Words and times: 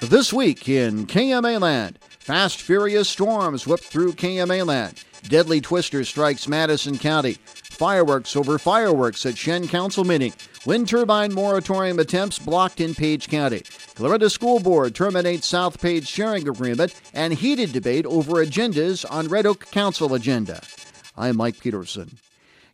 This 0.00 0.32
week 0.32 0.68
in 0.68 1.06
KMA 1.08 1.60
Land, 1.60 1.98
fast, 2.20 2.62
furious 2.62 3.08
storms 3.08 3.66
whip 3.66 3.80
through 3.80 4.12
KMA 4.12 4.64
Land. 4.64 5.02
Deadly 5.24 5.60
twister 5.60 6.04
strikes 6.04 6.46
Madison 6.46 6.96
County. 6.96 7.34
Fireworks 7.34 8.36
over 8.36 8.58
fireworks 8.58 9.26
at 9.26 9.36
Shen 9.36 9.66
Council 9.66 10.04
meeting. 10.04 10.32
Wind 10.64 10.88
turbine 10.88 11.34
moratorium 11.34 11.98
attempts 11.98 12.38
blocked 12.38 12.80
in 12.80 12.94
Page 12.94 13.28
County. 13.28 13.62
Clarinda 13.96 14.30
School 14.30 14.60
Board 14.60 14.94
terminates 14.94 15.48
South 15.48 15.82
Page 15.82 16.06
sharing 16.06 16.48
agreement 16.48 16.94
and 17.12 17.34
heated 17.34 17.72
debate 17.72 18.06
over 18.06 18.34
agendas 18.34 19.04
on 19.10 19.26
Red 19.26 19.46
Oak 19.46 19.68
Council 19.72 20.14
agenda. 20.14 20.62
I'm 21.16 21.36
Mike 21.36 21.58
Peterson. 21.58 22.18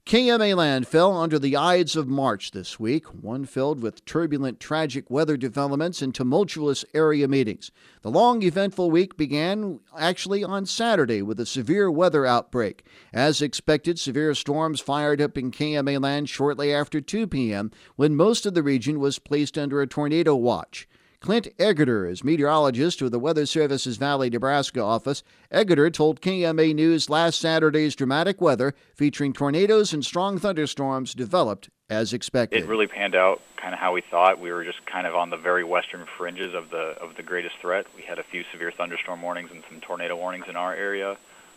KMA 0.06 0.54
land 0.54 0.86
fell 0.86 1.16
under 1.16 1.38
the 1.38 1.56
Ides 1.56 1.96
of 1.96 2.06
March 2.06 2.50
this 2.50 2.78
week, 2.78 3.06
one 3.06 3.46
filled 3.46 3.80
with 3.80 4.04
turbulent, 4.04 4.60
tragic 4.60 5.10
weather 5.10 5.38
developments 5.38 6.02
and 6.02 6.14
tumultuous 6.14 6.84
area 6.92 7.26
meetings. 7.26 7.70
The 8.02 8.10
long, 8.10 8.42
eventful 8.42 8.90
week 8.90 9.16
began 9.16 9.80
actually 9.98 10.44
on 10.44 10.66
Saturday 10.66 11.22
with 11.22 11.40
a 11.40 11.46
severe 11.46 11.90
weather 11.90 12.26
outbreak. 12.26 12.84
As 13.14 13.40
expected, 13.40 13.98
severe 13.98 14.34
storms 14.34 14.78
fired 14.78 15.22
up 15.22 15.38
in 15.38 15.50
KMA 15.50 16.02
land 16.02 16.28
shortly 16.28 16.70
after 16.70 17.00
2 17.00 17.26
p.m., 17.26 17.70
when 17.96 18.14
most 18.14 18.44
of 18.44 18.52
the 18.52 18.62
region 18.62 19.00
was 19.00 19.18
placed 19.18 19.56
under 19.56 19.80
a 19.80 19.86
tornado 19.86 20.34
watch. 20.34 20.86
Clint 21.24 21.48
Eggerter 21.56 22.06
is 22.06 22.22
meteorologist 22.22 23.00
with 23.00 23.10
the 23.10 23.18
Weather 23.18 23.46
Service's 23.46 23.96
Valley, 23.96 24.28
Nebraska 24.28 24.82
office. 24.82 25.22
Eggerter 25.50 25.90
told 25.90 26.20
KMA 26.20 26.74
News 26.74 27.08
last 27.08 27.40
Saturday's 27.40 27.96
dramatic 27.96 28.42
weather 28.42 28.74
featuring 28.94 29.32
tornadoes 29.32 29.94
and 29.94 30.04
strong 30.04 30.38
thunderstorms 30.38 31.14
developed 31.14 31.70
as 31.88 32.12
expected. 32.12 32.62
It 32.64 32.68
really 32.68 32.88
panned 32.88 33.14
out 33.14 33.40
kind 33.56 33.72
of 33.72 33.80
how 33.80 33.94
we 33.94 34.02
thought. 34.02 34.38
We 34.38 34.52
were 34.52 34.64
just 34.64 34.84
kind 34.84 35.06
of 35.06 35.14
on 35.14 35.30
the 35.30 35.38
very 35.38 35.64
western 35.64 36.04
fringes 36.04 36.52
of 36.52 36.68
the 36.68 36.94
of 37.00 37.16
the 37.16 37.22
greatest 37.22 37.56
threat. 37.58 37.86
We 37.96 38.02
had 38.02 38.18
a 38.18 38.22
few 38.22 38.44
severe 38.52 38.70
thunderstorm 38.70 39.22
warnings 39.22 39.48
and 39.50 39.62
some 39.70 39.80
tornado 39.80 40.16
warnings 40.16 40.44
in 40.46 40.56
our 40.56 40.74
area, 40.74 41.16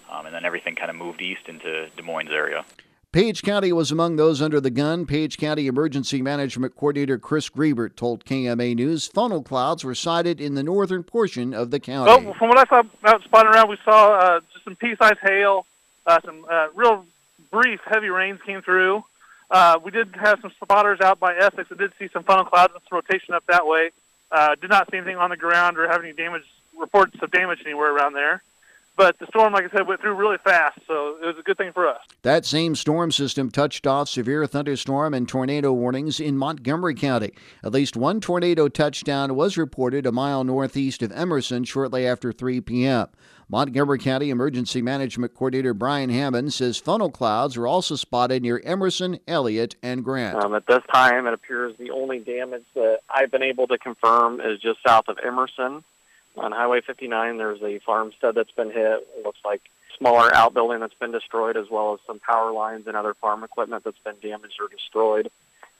um, 0.09 0.25
and 0.25 0.33
then 0.33 0.45
everything 0.45 0.75
kind 0.75 0.89
of 0.89 0.95
moved 0.95 1.21
east 1.21 1.49
into 1.49 1.89
Des 1.89 2.03
Moines 2.03 2.31
area. 2.31 2.63
Page 3.13 3.41
County 3.41 3.71
was 3.71 3.89
among 3.89 4.17
those 4.17 4.41
under 4.41 4.59
the 4.59 4.69
gun. 4.69 5.05
Page 5.05 5.37
County 5.37 5.67
Emergency 5.67 6.21
Management 6.21 6.75
Coordinator 6.75 7.17
Chris 7.17 7.49
Griebert 7.49 7.95
told 7.95 8.25
KMA 8.25 8.75
News 8.75 9.07
funnel 9.07 9.41
clouds 9.41 9.85
were 9.85 9.95
sighted 9.95 10.41
in 10.41 10.55
the 10.55 10.63
northern 10.63 11.03
portion 11.03 11.53
of 11.53 11.71
the 11.71 11.79
county. 11.79 12.25
Well, 12.25 12.33
from 12.33 12.49
what 12.49 12.57
I 12.57 12.65
saw 12.65 12.83
out 13.05 13.23
spotting 13.23 13.53
around, 13.53 13.69
we 13.69 13.77
saw 13.85 14.13
uh, 14.13 14.39
just 14.51 14.65
some 14.65 14.75
pea-sized 14.75 15.19
hail, 15.21 15.65
uh, 16.05 16.19
some 16.25 16.45
uh, 16.49 16.67
real 16.75 17.05
brief 17.49 17.79
heavy 17.85 18.09
rains 18.09 18.41
came 18.45 18.61
through. 18.61 19.05
Uh, 19.49 19.79
we 19.81 19.91
did 19.91 20.13
have 20.15 20.41
some 20.41 20.51
spotters 20.61 20.99
out 20.99 21.17
by 21.17 21.33
Essex. 21.37 21.71
I 21.71 21.75
did 21.75 21.93
see 21.97 22.09
some 22.09 22.23
funnel 22.23 22.43
clouds 22.43 22.73
and 22.73 22.83
some 22.89 22.97
rotation 22.97 23.33
up 23.33 23.45
that 23.45 23.65
way. 23.65 23.91
Uh, 24.29 24.55
did 24.55 24.69
not 24.69 24.91
see 24.91 24.97
anything 24.97 25.15
on 25.15 25.29
the 25.29 25.37
ground 25.37 25.77
or 25.77 25.87
have 25.87 26.03
any 26.03 26.11
damage 26.11 26.43
reports 26.77 27.15
of 27.21 27.31
damage 27.31 27.61
anywhere 27.65 27.95
around 27.95 28.13
there. 28.13 28.43
But 28.97 29.19
the 29.19 29.27
storm, 29.27 29.53
like 29.53 29.63
I 29.63 29.77
said, 29.77 29.87
went 29.87 30.01
through 30.01 30.15
really 30.15 30.39
fast, 30.43 30.79
so 30.87 31.17
it 31.21 31.25
was 31.27 31.35
a 31.39 31.43
good 31.43 31.57
thing 31.57 31.71
for 31.71 31.87
us. 31.87 31.99
That 32.23 32.47
same 32.47 32.73
storm 32.73 33.11
system 33.11 33.51
touched 33.51 33.85
off 33.85 34.09
severe 34.09 34.47
thunderstorm 34.47 35.13
and 35.13 35.29
tornado 35.29 35.71
warnings 35.71 36.19
in 36.19 36.35
Montgomery 36.35 36.95
County. 36.95 37.31
At 37.63 37.73
least 37.73 37.95
one 37.95 38.19
tornado 38.19 38.67
touchdown 38.67 39.35
was 39.35 39.55
reported 39.55 40.07
a 40.07 40.11
mile 40.11 40.43
northeast 40.43 41.03
of 41.03 41.11
Emerson 41.11 41.63
shortly 41.63 42.07
after 42.07 42.31
3 42.31 42.59
p.m. 42.61 43.07
Montgomery 43.47 43.99
County 43.99 44.31
Emergency 44.31 44.81
Management 44.81 45.35
Coordinator 45.35 45.75
Brian 45.75 46.09
Hammond 46.09 46.51
says 46.51 46.79
funnel 46.79 47.11
clouds 47.11 47.55
were 47.55 47.67
also 47.67 47.95
spotted 47.95 48.41
near 48.41 48.59
Emerson, 48.65 49.19
Elliott, 49.27 49.75
and 49.83 50.03
Grant. 50.03 50.43
Um, 50.43 50.55
at 50.55 50.65
this 50.65 50.81
time, 50.91 51.27
it 51.27 51.33
appears 51.33 51.75
the 51.77 51.91
only 51.91 52.17
damage 52.17 52.65
that 52.73 53.01
I've 53.09 53.29
been 53.29 53.43
able 53.43 53.67
to 53.67 53.77
confirm 53.77 54.41
is 54.41 54.59
just 54.59 54.79
south 54.85 55.07
of 55.07 55.19
Emerson 55.23 55.83
on 56.37 56.51
Highway 56.51 56.81
59, 56.81 57.37
there's 57.37 57.61
a 57.61 57.79
farmstead 57.79 58.35
that's 58.35 58.51
been 58.51 58.71
hit. 58.71 59.07
It 59.17 59.25
looks 59.25 59.39
like 59.45 59.61
smaller 59.97 60.33
outbuilding 60.33 60.79
that's 60.79 60.93
been 60.93 61.11
destroyed, 61.11 61.57
as 61.57 61.69
well 61.69 61.93
as 61.93 61.99
some 62.05 62.19
power 62.19 62.51
lines 62.51 62.87
and 62.87 62.95
other 62.95 63.13
farm 63.13 63.43
equipment 63.43 63.83
that's 63.83 63.99
been 63.99 64.15
damaged 64.21 64.59
or 64.59 64.67
destroyed 64.67 65.29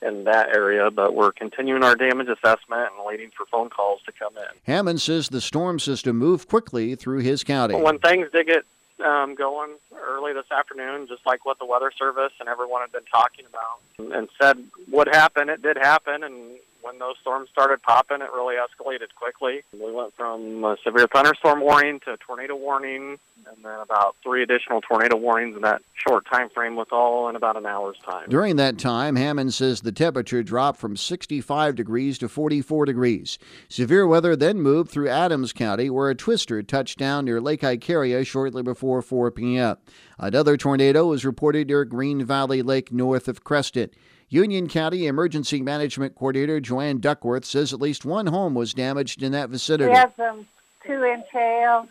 in 0.02 0.26
that 0.26 0.50
area. 0.50 0.92
But 0.92 1.14
we're 1.14 1.32
continuing 1.32 1.84
our 1.84 1.96
damage 1.96 2.28
assessment 2.28 2.92
and 2.96 3.06
waiting 3.06 3.32
for 3.36 3.46
phone 3.46 3.70
calls 3.70 4.02
to 4.06 4.12
come 4.12 4.36
in. 4.38 4.58
Hammond 4.66 5.02
says 5.02 5.30
the 5.30 5.42
storm 5.42 5.80
system 5.80 6.18
moved 6.18 6.50
quickly 6.50 6.96
through 6.96 7.20
his 7.20 7.44
county. 7.44 7.76
When 7.76 8.00
things 8.00 8.28
did 8.32 8.48
get 8.48 8.66
um, 9.06 9.36
going 9.36 9.72
early 9.96 10.34
this 10.34 10.52
afternoon, 10.52 11.08
just 11.08 11.26
like 11.26 11.46
what 11.46 11.60
the 11.60 11.66
Weather 11.66 11.92
Service 11.92 12.34
and 12.40 12.50
everyone 12.50 12.82
had 12.82 12.92
been 12.92 13.06
talking 13.12 13.46
about, 13.46 14.14
and 14.18 14.30
said 14.40 14.64
would 14.92 15.08
happen. 15.08 15.50
It 15.50 15.62
did 15.62 15.78
happen, 15.78 16.24
and 16.24 16.58
when 16.88 17.00
those 17.00 17.18
storms 17.20 17.50
started 17.50 17.82
popping, 17.84 18.22
it 18.22 18.32
really 18.34 18.56
escalated 18.56 19.14
quickly. 19.16 19.62
We 19.74 19.92
went 19.92 20.14
from 20.16 20.64
a 20.64 20.78
severe 20.84 21.08
thunderstorm 21.08 21.60
warning 21.60 22.00
to 22.02 22.14
a 22.14 22.18
tornado 22.18 22.56
warning, 22.56 23.20
and 23.46 23.64
then 23.64 23.80
about 23.82 24.16
three 24.24 24.42
additional 24.42 24.80
tornado 24.80 25.18
warnings 25.18 25.58
in 25.58 25.64
that 25.64 25.82
short 25.96 26.26
time 26.26 26.50
frame 26.50 26.78
with 26.78 26.94
all 26.94 27.28
in 27.28 27.36
about 27.36 27.58
an 27.58 27.66
hour's 27.66 27.98
time. 28.06 28.30
During 28.30 28.56
that 28.56 28.78
time, 28.78 29.18
Hammond 29.18 29.54
says 29.54 29.82
the 29.82 29.92
temperature 29.92 30.44
dropped 30.44 30.80
from 30.80 30.96
65 30.96 31.76
degrees 31.76 32.18
to 32.20 32.30
44 32.30 32.86
degrees. 32.86 33.38
Severe 33.68 34.08
weather 34.08 34.38
then 34.38 34.62
moved 34.62 34.90
through 34.90 35.10
Adams 35.10 35.52
County, 35.52 35.90
where 35.90 36.10
a 36.10 36.16
twister 36.16 36.64
touched 36.64 36.98
down 36.98 37.26
near 37.26 37.42
Lake 37.42 37.62
Icaria 37.62 38.26
shortly 38.26 38.64
before 38.64 39.02
4 39.02 39.32
p.m. 39.32 39.76
Another 40.18 40.56
tornado 40.56 41.08
was 41.08 41.26
reported 41.26 41.68
near 41.68 41.84
Green 41.84 42.24
Valley 42.24 42.62
Lake 42.62 42.94
north 42.94 43.28
of 43.28 43.44
Creston. 43.44 43.90
Union 44.30 44.68
County 44.68 45.08
Emergency 45.08 45.62
Management 45.62 46.16
Coordinator 46.16 46.60
Joanne 46.60 47.00
Duckworth 47.00 47.46
says 47.46 47.72
at 47.72 47.80
least 47.80 48.04
one 48.04 48.28
home 48.28 48.54
was 48.56 48.74
damaged 48.74 49.24
in 49.24 49.32
that 49.32 49.50
vicinity. 49.50 49.90
We 49.90 49.96
have 49.96 50.14
some 50.18 50.46
two-inch 50.86 51.26
hail, 51.32 51.88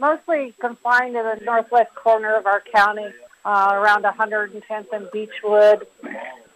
mostly 0.00 0.52
confined 0.60 1.14
to 1.14 1.36
the 1.38 1.44
northwest 1.44 1.94
corner 1.94 2.34
of 2.34 2.46
our 2.46 2.60
county, 2.74 3.06
uh, 3.44 3.70
around 3.72 4.04
110th 4.04 4.92
and 4.92 5.08
Beechwood. 5.12 5.86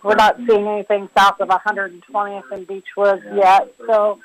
We're 0.02 0.16
not 0.16 0.36
seeing 0.48 0.66
anything 0.66 1.08
south 1.16 1.40
of 1.40 1.48
120th 1.48 2.50
and 2.50 2.66
Beechwood 2.66 3.22
yet, 3.34 3.72
so 3.86 4.18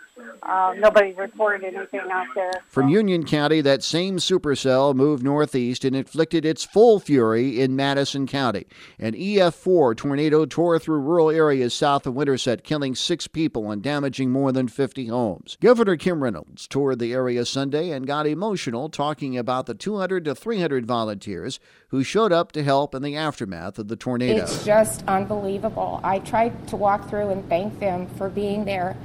uh, 0.43 0.73
nobody 0.77 1.11
reported 1.13 1.65
anything 1.65 2.01
out 2.11 2.27
there. 2.35 2.51
From 2.67 2.87
Union 2.87 3.25
County, 3.25 3.61
that 3.61 3.83
same 3.83 4.17
supercell 4.17 4.95
moved 4.95 5.23
northeast 5.23 5.83
and 5.83 5.95
inflicted 5.95 6.45
its 6.45 6.63
full 6.63 6.99
fury 6.99 7.59
in 7.59 7.75
Madison 7.75 8.25
County. 8.27 8.65
An 8.99 9.13
EF4 9.13 9.95
tornado 9.97 10.45
tore 10.45 10.79
through 10.79 10.99
rural 10.99 11.29
areas 11.29 11.73
south 11.73 12.07
of 12.07 12.13
Winterset, 12.13 12.63
killing 12.63 12.95
six 12.95 13.27
people 13.27 13.71
and 13.71 13.81
damaging 13.81 14.31
more 14.31 14.51
than 14.51 14.67
50 14.67 15.07
homes. 15.07 15.57
Governor 15.59 15.97
Kim 15.97 16.23
Reynolds 16.23 16.67
toured 16.67 16.99
the 16.99 17.13
area 17.13 17.45
Sunday 17.45 17.91
and 17.91 18.07
got 18.07 18.27
emotional 18.27 18.89
talking 18.89 19.37
about 19.37 19.65
the 19.65 19.75
200 19.75 20.25
to 20.25 20.35
300 20.35 20.85
volunteers 20.85 21.59
who 21.89 22.03
showed 22.03 22.31
up 22.31 22.51
to 22.53 22.63
help 22.63 22.95
in 22.95 23.01
the 23.01 23.15
aftermath 23.15 23.79
of 23.79 23.87
the 23.87 23.95
tornado. 23.95 24.43
It's 24.43 24.63
just 24.63 25.03
unbelievable. 25.07 25.99
I 26.03 26.19
tried 26.19 26.67
to 26.69 26.75
walk 26.75 27.09
through 27.09 27.29
and 27.29 27.47
thank 27.49 27.79
them 27.79 28.07
for 28.17 28.29
being 28.29 28.65
there 28.65 28.95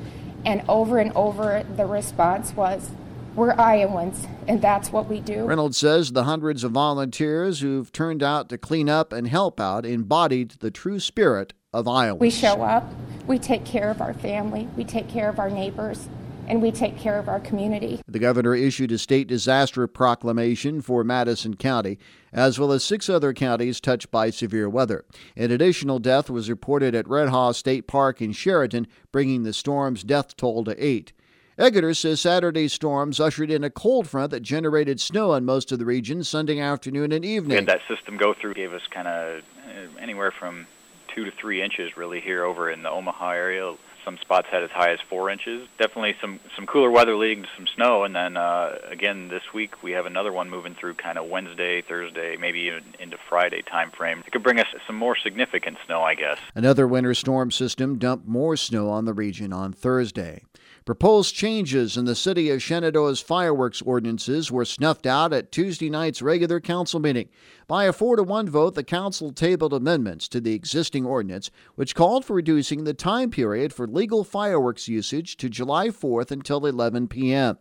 and 0.44 0.62
over 0.68 0.98
and 0.98 1.12
over, 1.12 1.64
the 1.76 1.86
response 1.86 2.52
was, 2.54 2.90
we're 3.36 3.52
Iowans, 3.52 4.26
and 4.48 4.60
that's 4.60 4.90
what 4.90 5.08
we 5.08 5.20
do. 5.20 5.44
Reynolds 5.44 5.78
says 5.78 6.12
the 6.12 6.24
hundreds 6.24 6.64
of 6.64 6.72
volunteers 6.72 7.60
who've 7.60 7.90
turned 7.92 8.22
out 8.22 8.48
to 8.48 8.58
clean 8.58 8.88
up 8.88 9.12
and 9.12 9.28
help 9.28 9.60
out 9.60 9.86
embodied 9.86 10.56
the 10.60 10.70
true 10.70 10.98
spirit 10.98 11.52
of 11.72 11.86
Iowa. 11.86 12.16
We 12.16 12.30
show 12.30 12.62
up, 12.62 12.92
we 13.26 13.38
take 13.38 13.64
care 13.64 13.90
of 13.90 14.00
our 14.00 14.14
family, 14.14 14.68
we 14.76 14.84
take 14.84 15.08
care 15.08 15.28
of 15.28 15.38
our 15.38 15.48
neighbors, 15.48 16.08
and 16.50 16.60
we 16.60 16.72
take 16.72 16.98
care 16.98 17.16
of 17.16 17.28
our 17.28 17.38
community. 17.38 18.00
The 18.08 18.18
governor 18.18 18.56
issued 18.56 18.90
a 18.90 18.98
state 18.98 19.28
disaster 19.28 19.86
proclamation 19.86 20.82
for 20.82 21.04
Madison 21.04 21.54
County, 21.54 21.96
as 22.32 22.58
well 22.58 22.72
as 22.72 22.82
six 22.82 23.08
other 23.08 23.32
counties 23.32 23.80
touched 23.80 24.10
by 24.10 24.30
severe 24.30 24.68
weather. 24.68 25.04
An 25.36 25.52
additional 25.52 26.00
death 26.00 26.28
was 26.28 26.50
reported 26.50 26.92
at 26.94 27.08
Red 27.08 27.28
Haw 27.28 27.52
State 27.52 27.86
Park 27.86 28.20
in 28.20 28.32
Chariton, 28.32 28.86
bringing 29.12 29.44
the 29.44 29.52
storm's 29.52 30.02
death 30.02 30.36
toll 30.36 30.64
to 30.64 30.84
eight. 30.84 31.12
Eggerter 31.56 31.96
says 31.96 32.20
Saturday's 32.20 32.72
storms 32.72 33.20
ushered 33.20 33.50
in 33.50 33.62
a 33.62 33.70
cold 33.70 34.08
front 34.08 34.32
that 34.32 34.40
generated 34.40 35.00
snow 35.00 35.34
in 35.34 35.44
most 35.44 35.70
of 35.70 35.78
the 35.78 35.84
region 35.84 36.24
Sunday 36.24 36.58
afternoon 36.58 37.12
and 37.12 37.24
evening. 37.24 37.50
We 37.50 37.54
had 37.56 37.66
that 37.66 37.82
system 37.86 38.16
go 38.16 38.34
through, 38.34 38.54
gave 38.54 38.72
us 38.72 38.82
kind 38.90 39.06
of 39.06 39.42
uh, 39.68 39.98
anywhere 40.00 40.32
from 40.32 40.66
two 41.14 41.24
to 41.24 41.30
three 41.30 41.62
inches 41.62 41.96
really 41.96 42.20
here 42.20 42.44
over 42.44 42.70
in 42.70 42.82
the 42.82 42.90
Omaha 42.90 43.30
area 43.30 43.74
some 44.10 44.18
spots 44.18 44.48
had 44.50 44.64
as 44.64 44.70
high 44.70 44.90
as 44.90 44.98
four 45.08 45.30
inches. 45.30 45.68
Definitely 45.78 46.16
some 46.20 46.40
some 46.56 46.66
cooler 46.66 46.90
weather 46.90 47.16
leading 47.16 47.44
to 47.44 47.48
some 47.56 47.66
snow, 47.68 48.02
and 48.02 48.14
then 48.14 48.36
uh, 48.36 48.76
again 48.88 49.28
this 49.28 49.42
week 49.54 49.84
we 49.84 49.92
have 49.92 50.04
another 50.04 50.32
one 50.32 50.50
moving 50.50 50.74
through 50.74 50.94
kind 50.94 51.16
of 51.16 51.28
Wednesday, 51.28 51.80
Thursday, 51.80 52.36
maybe 52.36 52.60
even 52.60 52.82
into 52.98 53.16
Friday 53.28 53.62
time 53.62 53.92
frame. 53.92 54.22
It 54.26 54.32
could 54.32 54.42
bring 54.42 54.58
us 54.58 54.66
some 54.84 54.96
more 54.96 55.16
significant 55.16 55.78
snow, 55.86 56.02
I 56.02 56.16
guess. 56.16 56.38
Another 56.56 56.88
winter 56.88 57.14
storm 57.14 57.52
system 57.52 57.98
dumped 57.98 58.26
more 58.26 58.56
snow 58.56 58.90
on 58.90 59.04
the 59.04 59.14
region 59.14 59.52
on 59.52 59.72
Thursday. 59.72 60.42
Proposed 60.90 61.36
changes 61.36 61.96
in 61.96 62.04
the 62.04 62.16
city 62.16 62.50
of 62.50 62.60
Shenandoah's 62.60 63.20
fireworks 63.20 63.80
ordinances 63.80 64.50
were 64.50 64.64
snuffed 64.64 65.06
out 65.06 65.32
at 65.32 65.52
Tuesday 65.52 65.88
night's 65.88 66.20
regular 66.20 66.58
council 66.58 66.98
meeting. 66.98 67.28
By 67.68 67.84
a 67.84 67.92
4 67.92 68.16
to 68.16 68.24
1 68.24 68.48
vote, 68.48 68.74
the 68.74 68.82
council 68.82 69.30
tabled 69.30 69.72
amendments 69.72 70.26
to 70.26 70.40
the 70.40 70.52
existing 70.52 71.06
ordinance, 71.06 71.52
which 71.76 71.94
called 71.94 72.24
for 72.24 72.34
reducing 72.34 72.82
the 72.82 72.92
time 72.92 73.30
period 73.30 73.72
for 73.72 73.86
legal 73.86 74.24
fireworks 74.24 74.88
usage 74.88 75.36
to 75.36 75.48
July 75.48 75.90
4th 75.90 76.32
until 76.32 76.66
11 76.66 77.06
p.m. 77.06 77.58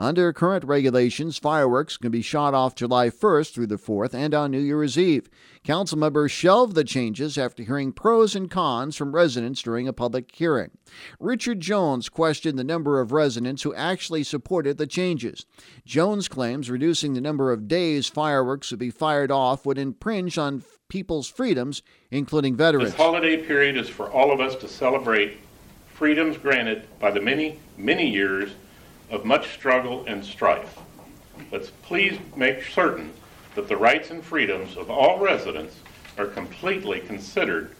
Under 0.00 0.32
current 0.32 0.64
regulations, 0.64 1.36
fireworks 1.36 1.98
can 1.98 2.10
be 2.10 2.22
shot 2.22 2.54
off 2.54 2.74
July 2.74 3.10
1st 3.10 3.52
through 3.52 3.66
the 3.66 3.76
4th 3.76 4.14
and 4.14 4.32
on 4.32 4.50
New 4.50 4.58
Year's 4.58 4.96
Eve. 4.96 5.28
Council 5.62 5.98
members 5.98 6.32
shelved 6.32 6.74
the 6.74 6.84
changes 6.84 7.36
after 7.36 7.62
hearing 7.62 7.92
pros 7.92 8.34
and 8.34 8.50
cons 8.50 8.96
from 8.96 9.14
residents 9.14 9.60
during 9.60 9.86
a 9.86 9.92
public 9.92 10.34
hearing. 10.34 10.70
Richard 11.18 11.60
Jones 11.60 12.08
questioned 12.08 12.58
the 12.58 12.64
number 12.64 12.98
of 12.98 13.12
residents 13.12 13.62
who 13.62 13.74
actually 13.74 14.24
supported 14.24 14.78
the 14.78 14.86
changes. 14.86 15.44
Jones 15.84 16.28
claims 16.28 16.70
reducing 16.70 17.12
the 17.12 17.20
number 17.20 17.52
of 17.52 17.68
days 17.68 18.08
fireworks 18.08 18.70
would 18.70 18.80
be 18.80 18.88
fired 18.88 19.30
off 19.30 19.66
would 19.66 19.76
infringe 19.76 20.38
on 20.38 20.64
people's 20.88 21.28
freedoms, 21.28 21.82
including 22.10 22.56
veterans. 22.56 22.92
This 22.92 22.96
holiday 22.96 23.36
period 23.36 23.76
is 23.76 23.90
for 23.90 24.10
all 24.10 24.32
of 24.32 24.40
us 24.40 24.56
to 24.62 24.66
celebrate 24.66 25.36
freedoms 25.92 26.38
granted 26.38 26.86
by 26.98 27.10
the 27.10 27.20
many, 27.20 27.58
many 27.76 28.08
years 28.08 28.52
of 29.10 29.24
much 29.24 29.52
struggle 29.52 30.04
and 30.06 30.24
strife. 30.24 30.78
Let's 31.50 31.70
please 31.82 32.18
make 32.36 32.62
certain 32.64 33.12
that 33.54 33.68
the 33.68 33.76
rights 33.76 34.10
and 34.10 34.22
freedoms 34.22 34.76
of 34.76 34.90
all 34.90 35.18
residents 35.18 35.76
are 36.16 36.26
completely 36.26 37.00
considered 37.00 37.74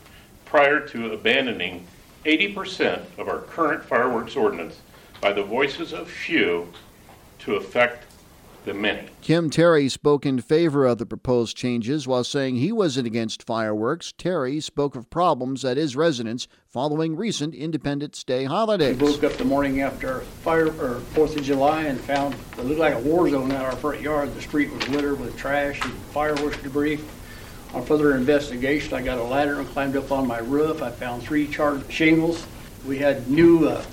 prior 0.44 0.81
to 0.88 1.12
abandoning 1.12 1.87
80% 2.25 3.03
of 3.19 3.29
our 3.29 3.38
current 3.43 3.85
fireworks 3.85 4.37
ordinance 4.37 4.81
by 5.21 5.32
the 5.32 5.43
voices 5.43 5.93
of 5.93 6.11
few 6.11 6.67
to 7.41 7.56
affect 7.56 8.10
the 8.65 8.75
many. 8.75 9.09
Kim 9.23 9.51
Terry 9.51 9.89
spoke 9.89 10.27
in 10.27 10.41
favor 10.41 10.87
of 10.87 10.99
the 10.99 11.07
proposed 11.07 11.57
changes 11.57 12.07
while 12.07 12.25
saying 12.25 12.57
he 12.57 12.73
wasn't 12.73 13.07
against 13.07 13.43
fireworks. 13.43 14.12
Terry 14.17 14.61
spoke 14.61 14.97
of 14.97 15.11
problems 15.11 15.65
at 15.65 15.77
his 15.77 15.97
residence 15.97 16.47
following 16.69 17.17
recent 17.17 17.55
Independence 17.55 18.23
Day 18.25 18.45
holidays. 18.45 18.99
We 18.99 19.11
woke 19.11 19.25
up 19.25 19.33
the 19.35 19.45
morning 19.45 19.81
after 19.81 20.21
fire 20.21 20.69
or 20.81 21.01
Fourth 21.15 21.37
of 21.37 21.43
July 21.43 21.83
and 21.83 22.01
found 22.01 22.35
it 22.59 22.65
looked 22.65 22.81
like 22.81 22.95
a 22.95 23.01
war 23.01 23.29
zone 23.29 23.53
out 23.53 23.65
our 23.65 23.77
front 23.77 24.01
yard. 24.01 24.35
The 24.35 24.43
street 24.43 24.73
was 24.73 24.89
littered 24.89 25.19
with 25.21 25.37
trash 25.37 25.81
and 25.83 25.93
fireworks 26.13 26.59
debris. 26.59 27.01
On 27.73 27.85
further 27.85 28.17
investigation, 28.17 28.95
I 28.95 29.03
got 29.03 29.19
a 29.19 29.23
ladder 29.23 29.61
and 29.61 29.69
climbed 29.69 29.97
up 29.97 30.11
on 30.11 30.27
my 30.27 30.39
roof. 30.39 30.83
I 30.83 30.91
found 30.91 31.23
three 31.23 31.47
charred 31.47 31.91
shingles. 31.91 32.45
We 32.85 32.99
had 32.99 33.31
new 33.31 33.69
uh, 33.69 33.85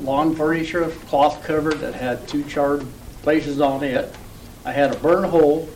lawn 0.00 0.34
furniture, 0.34 0.88
cloth 1.06 1.42
covered 1.42 1.78
that 1.78 1.94
had 1.94 2.28
two 2.28 2.44
charred 2.44 2.86
places 3.22 3.60
on 3.60 3.82
it. 3.84 4.14
I 4.64 4.72
had 4.72 4.94
a 4.94 4.98
burn 4.98 5.24
hole 5.24 5.68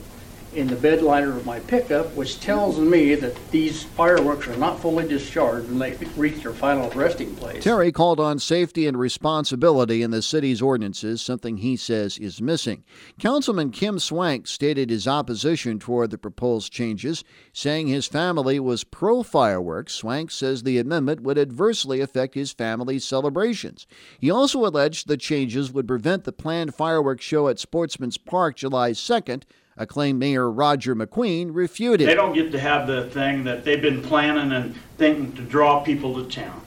in 0.56 0.66
the 0.66 0.76
bed 0.76 1.02
liner 1.02 1.36
of 1.36 1.44
my 1.44 1.60
pickup, 1.60 2.06
which 2.14 2.40
tells 2.40 2.78
me 2.78 3.14
that 3.14 3.36
these 3.50 3.82
fireworks 3.82 4.48
are 4.48 4.56
not 4.56 4.80
fully 4.80 5.06
discharged 5.06 5.68
when 5.68 5.78
they 5.78 5.92
reach 6.16 6.42
their 6.42 6.52
final 6.52 6.90
resting 6.90 7.36
place. 7.36 7.62
Terry 7.62 7.92
called 7.92 8.18
on 8.18 8.38
safety 8.38 8.86
and 8.86 8.98
responsibility 8.98 10.02
in 10.02 10.10
the 10.10 10.22
city's 10.22 10.62
ordinances, 10.62 11.20
something 11.20 11.58
he 11.58 11.76
says 11.76 12.16
is 12.16 12.40
missing. 12.40 12.84
Councilman 13.20 13.70
Kim 13.70 13.98
Swank 13.98 14.46
stated 14.46 14.88
his 14.88 15.06
opposition 15.06 15.78
toward 15.78 16.10
the 16.10 16.16
proposed 16.16 16.72
changes, 16.72 17.22
saying 17.52 17.88
his 17.88 18.06
family 18.06 18.58
was 18.58 18.82
pro 18.82 19.22
fireworks. 19.22 19.92
Swank 19.92 20.30
says 20.30 20.62
the 20.62 20.78
amendment 20.78 21.20
would 21.20 21.36
adversely 21.36 22.00
affect 22.00 22.34
his 22.34 22.52
family's 22.52 23.04
celebrations. 23.04 23.86
He 24.18 24.30
also 24.30 24.64
alleged 24.64 25.06
the 25.06 25.18
changes 25.18 25.70
would 25.70 25.86
prevent 25.86 26.24
the 26.24 26.32
planned 26.32 26.74
fireworks 26.74 27.24
show 27.24 27.48
at 27.48 27.58
Sportsman's 27.58 28.16
Park 28.16 28.56
July 28.56 28.92
2nd 28.92 29.42
Acclaimed 29.78 30.18
Mayor 30.18 30.50
Roger 30.50 30.96
McQueen 30.96 31.50
refuted. 31.52 32.08
They 32.08 32.14
don't 32.14 32.32
get 32.32 32.50
to 32.52 32.58
have 32.58 32.86
the 32.86 33.10
thing 33.10 33.44
that 33.44 33.64
they've 33.64 33.82
been 33.82 34.00
planning 34.02 34.52
and 34.52 34.74
thinking 34.96 35.32
to 35.34 35.42
draw 35.42 35.80
people 35.80 36.14
to 36.22 36.30
town. 36.30 36.60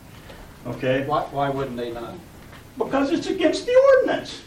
Okay? 0.68 1.06
Why, 1.08 1.22
why 1.32 1.50
wouldn't 1.50 1.78
they 1.78 1.92
not? 1.92 2.14
Because 2.78 3.12
it's 3.12 3.28
against 3.28 3.66
the 3.66 3.76
ordinance. 3.98 4.44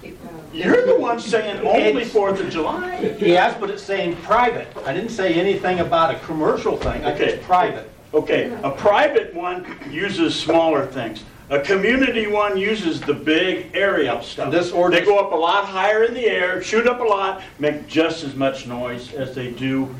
You're 0.55 0.87
the 0.87 0.97
one 0.97 1.19
saying 1.21 1.67
only 1.67 2.05
Fourth 2.05 2.41
of 2.41 2.51
July. 2.51 3.17
Yes, 3.19 3.57
but 3.61 3.69
it's 3.69 3.83
saying 3.83 4.17
private. 4.17 4.69
I 4.87 4.93
didn't 4.93 5.11
say 5.11 5.35
anything 5.35 5.81
about 5.81 6.15
a 6.15 6.19
commercial 6.21 6.77
thing. 6.77 7.05
I 7.05 7.13
Okay. 7.15 7.31
said 7.31 7.43
private. 7.43 7.91
Okay, 8.15 8.57
a 8.63 8.71
private 8.71 9.35
one 9.35 9.65
uses 9.91 10.39
smaller 10.39 10.87
things. 10.87 11.25
A 11.53 11.61
community 11.61 12.27
one 12.27 12.57
uses 12.57 12.99
the 13.03 13.13
big 13.13 13.73
aerial 13.75 14.23
stuff. 14.23 14.47
And 14.47 14.55
this 14.55 14.71
They 14.71 15.05
go 15.05 15.19
up 15.19 15.33
a 15.33 15.37
lot 15.37 15.67
higher 15.67 16.03
in 16.03 16.15
the 16.15 16.25
air, 16.25 16.63
shoot 16.63 16.87
up 16.87 16.99
a 17.01 17.05
lot, 17.05 17.43
make 17.59 17.87
just 17.87 18.25
as 18.25 18.35
much 18.35 18.67
noise 18.67 19.13
as 19.13 19.35
they 19.35 19.51
do 19.51 19.95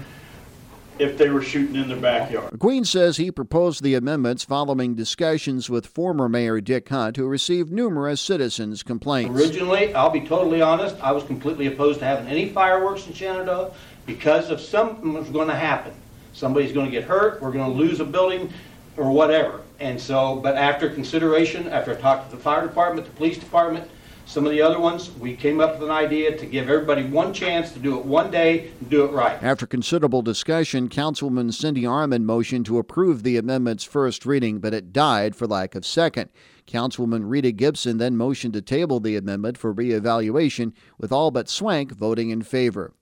if 0.99 1.19
they 1.19 1.29
were 1.29 1.43
shooting 1.43 1.77
in 1.77 1.91
their 1.91 2.01
backyard. 2.01 2.53
McQueen 2.53 2.87
says 2.87 3.19
he 3.19 3.31
proposed 3.31 3.83
the 3.83 3.95
amendments 3.95 4.45
following 4.45 4.95
discussions 4.95 5.69
with 5.69 5.85
former 5.85 6.27
Mayor 6.27 6.63
Dick 6.63 6.89
Hunt, 6.89 7.19
who 7.19 7.27
received 7.27 7.71
numerous 7.71 8.23
citizens' 8.23 8.83
complaints. 8.83 9.39
Originally, 9.39 9.93
I'll 9.95 10.09
be 10.09 10.23
totally 10.23 10.63
honest, 10.63 10.97
I 11.03 11.13
was 11.13 11.23
completely 11.25 11.67
opposed 11.67 11.99
to 11.99 12.07
having 12.07 12.29
any 12.29 12.49
fireworks 12.49 13.07
in 13.07 13.13
Shenandoah 13.13 13.75
because 14.07 14.49
if 14.49 14.59
something 14.59 15.13
was 15.13 15.29
going 15.29 15.49
to 15.49 15.55
happen. 15.55 15.93
Somebody's 16.33 16.73
going 16.73 16.87
to 16.87 16.93
get 16.93 17.05
hurt, 17.05 17.43
we're 17.43 17.53
going 17.53 17.71
to 17.71 17.77
lose 17.77 18.01
a 18.01 18.07
building, 18.07 18.51
or 18.97 19.11
whatever. 19.11 19.61
And 19.83 20.01
so, 20.01 20.37
but 20.37 20.57
after 20.57 20.89
consideration, 20.89 21.69
after 21.69 21.91
I 21.91 22.01
talked 22.01 22.31
to 22.31 22.37
the 22.37 22.41
fire 22.41 22.65
department, 22.65 23.05
the 23.05 23.13
police 23.15 23.37
department, 23.37 23.91
some 24.27 24.47
of 24.47 24.53
the 24.53 24.63
other 24.63 24.79
ones, 24.79 25.11
we 25.11 25.35
came 25.35 25.61
up 25.61 25.73
with 25.73 25.83
an 25.83 25.91
idea 25.91 26.39
to 26.39 26.47
give 26.47 26.71
everybody 26.71 27.03
one 27.03 27.35
chance 27.35 27.73
to 27.73 27.81
do 27.81 27.99
it 27.99 28.05
one 28.05 28.31
day 28.31 28.71
and 28.79 28.89
do 28.89 29.05
it 29.05 29.11
right. 29.11 29.43
After 29.43 29.67
considerable 29.67 30.23
discussion, 30.23 30.89
Councilman 30.89 31.51
Cindy 31.51 31.85
Armand 31.85 32.25
motioned 32.27 32.65
to 32.67 32.79
approve 32.79 33.25
the 33.25 33.37
amendment's 33.37 33.83
first 33.83 34.25
reading, 34.25 34.61
but 34.61 34.73
it 34.73 34.93
died 34.93 35.35
for 35.35 35.49
lack 35.49 35.75
of 35.75 35.85
second. 35.85 36.31
Councilwoman 36.67 37.23
Rita 37.25 37.53
Gibson 37.53 37.99
then 37.99 38.17
motioned 38.17 38.55
to 38.55 38.63
table 38.63 39.01
the 39.01 39.17
amendment 39.17 39.59
for 39.59 39.75
reevaluation, 39.75 40.73
with 40.99 41.13
all 41.13 41.31
but 41.31 41.49
Swank 41.49 41.93
voting 41.93 42.31
in 42.31 42.43
favor. 42.43 42.93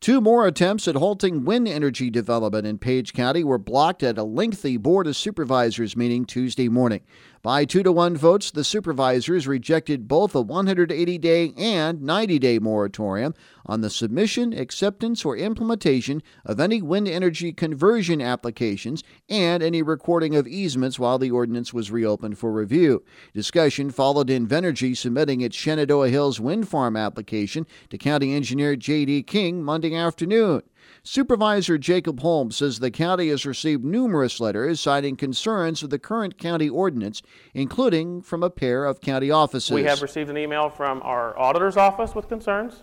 Two 0.00 0.20
more 0.20 0.46
attempts 0.46 0.88
at 0.88 0.96
halting 0.96 1.44
wind 1.44 1.68
energy 1.68 2.10
development 2.10 2.66
in 2.66 2.78
Page 2.78 3.12
County 3.12 3.44
were 3.44 3.58
blocked 3.58 4.02
at 4.02 4.18
a 4.18 4.24
lengthy 4.24 4.76
Board 4.76 5.06
of 5.06 5.16
Supervisors 5.16 5.96
meeting 5.96 6.24
Tuesday 6.24 6.68
morning. 6.68 7.02
By 7.42 7.64
two 7.64 7.82
to 7.84 7.92
one 7.92 8.18
votes, 8.18 8.50
the 8.50 8.64
supervisors 8.64 9.46
rejected 9.46 10.06
both 10.06 10.34
a 10.34 10.42
180 10.42 11.16
day 11.18 11.54
and 11.56 12.02
90 12.02 12.38
day 12.38 12.58
moratorium 12.58 13.34
on 13.64 13.80
the 13.80 13.88
submission, 13.88 14.52
acceptance, 14.52 15.24
or 15.24 15.38
implementation 15.38 16.22
of 16.44 16.60
any 16.60 16.82
wind 16.82 17.08
energy 17.08 17.52
conversion 17.52 18.20
applications 18.20 19.02
and 19.30 19.62
any 19.62 19.80
recording 19.80 20.36
of 20.36 20.46
easements 20.46 20.98
while 20.98 21.18
the 21.18 21.30
ordinance 21.30 21.72
was 21.72 21.90
reopened 21.90 22.36
for 22.38 22.52
review. 22.52 23.02
Discussion 23.34 23.90
followed 23.90 24.28
Invenergy 24.28 24.96
submitting 24.96 25.40
its 25.40 25.56
Shenandoah 25.56 26.08
Hills 26.08 26.40
wind 26.40 26.68
farm 26.68 26.96
application 26.96 27.66
to 27.90 27.98
County 27.98 28.34
Engineer 28.34 28.76
J.D. 28.76 29.22
King 29.24 29.62
Monday 29.62 29.94
afternoon. 29.94 30.62
Supervisor 31.02 31.78
Jacob 31.78 32.20
Holmes 32.20 32.56
says 32.56 32.78
the 32.78 32.90
county 32.90 33.28
has 33.28 33.46
received 33.46 33.84
numerous 33.84 34.40
letters 34.40 34.80
citing 34.80 35.16
concerns 35.16 35.82
with 35.82 35.90
the 35.90 35.98
current 35.98 36.38
county 36.38 36.68
ordinance, 36.68 37.22
including 37.54 38.22
from 38.22 38.42
a 38.42 38.50
pair 38.50 38.84
of 38.84 39.00
county 39.00 39.30
offices. 39.30 39.70
We 39.70 39.84
have 39.84 40.02
received 40.02 40.30
an 40.30 40.36
email 40.36 40.68
from 40.68 41.00
our 41.02 41.38
auditor's 41.38 41.76
office 41.76 42.14
with 42.14 42.28
concerns 42.28 42.82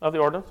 of 0.00 0.12
the 0.12 0.18
ordinance. 0.18 0.50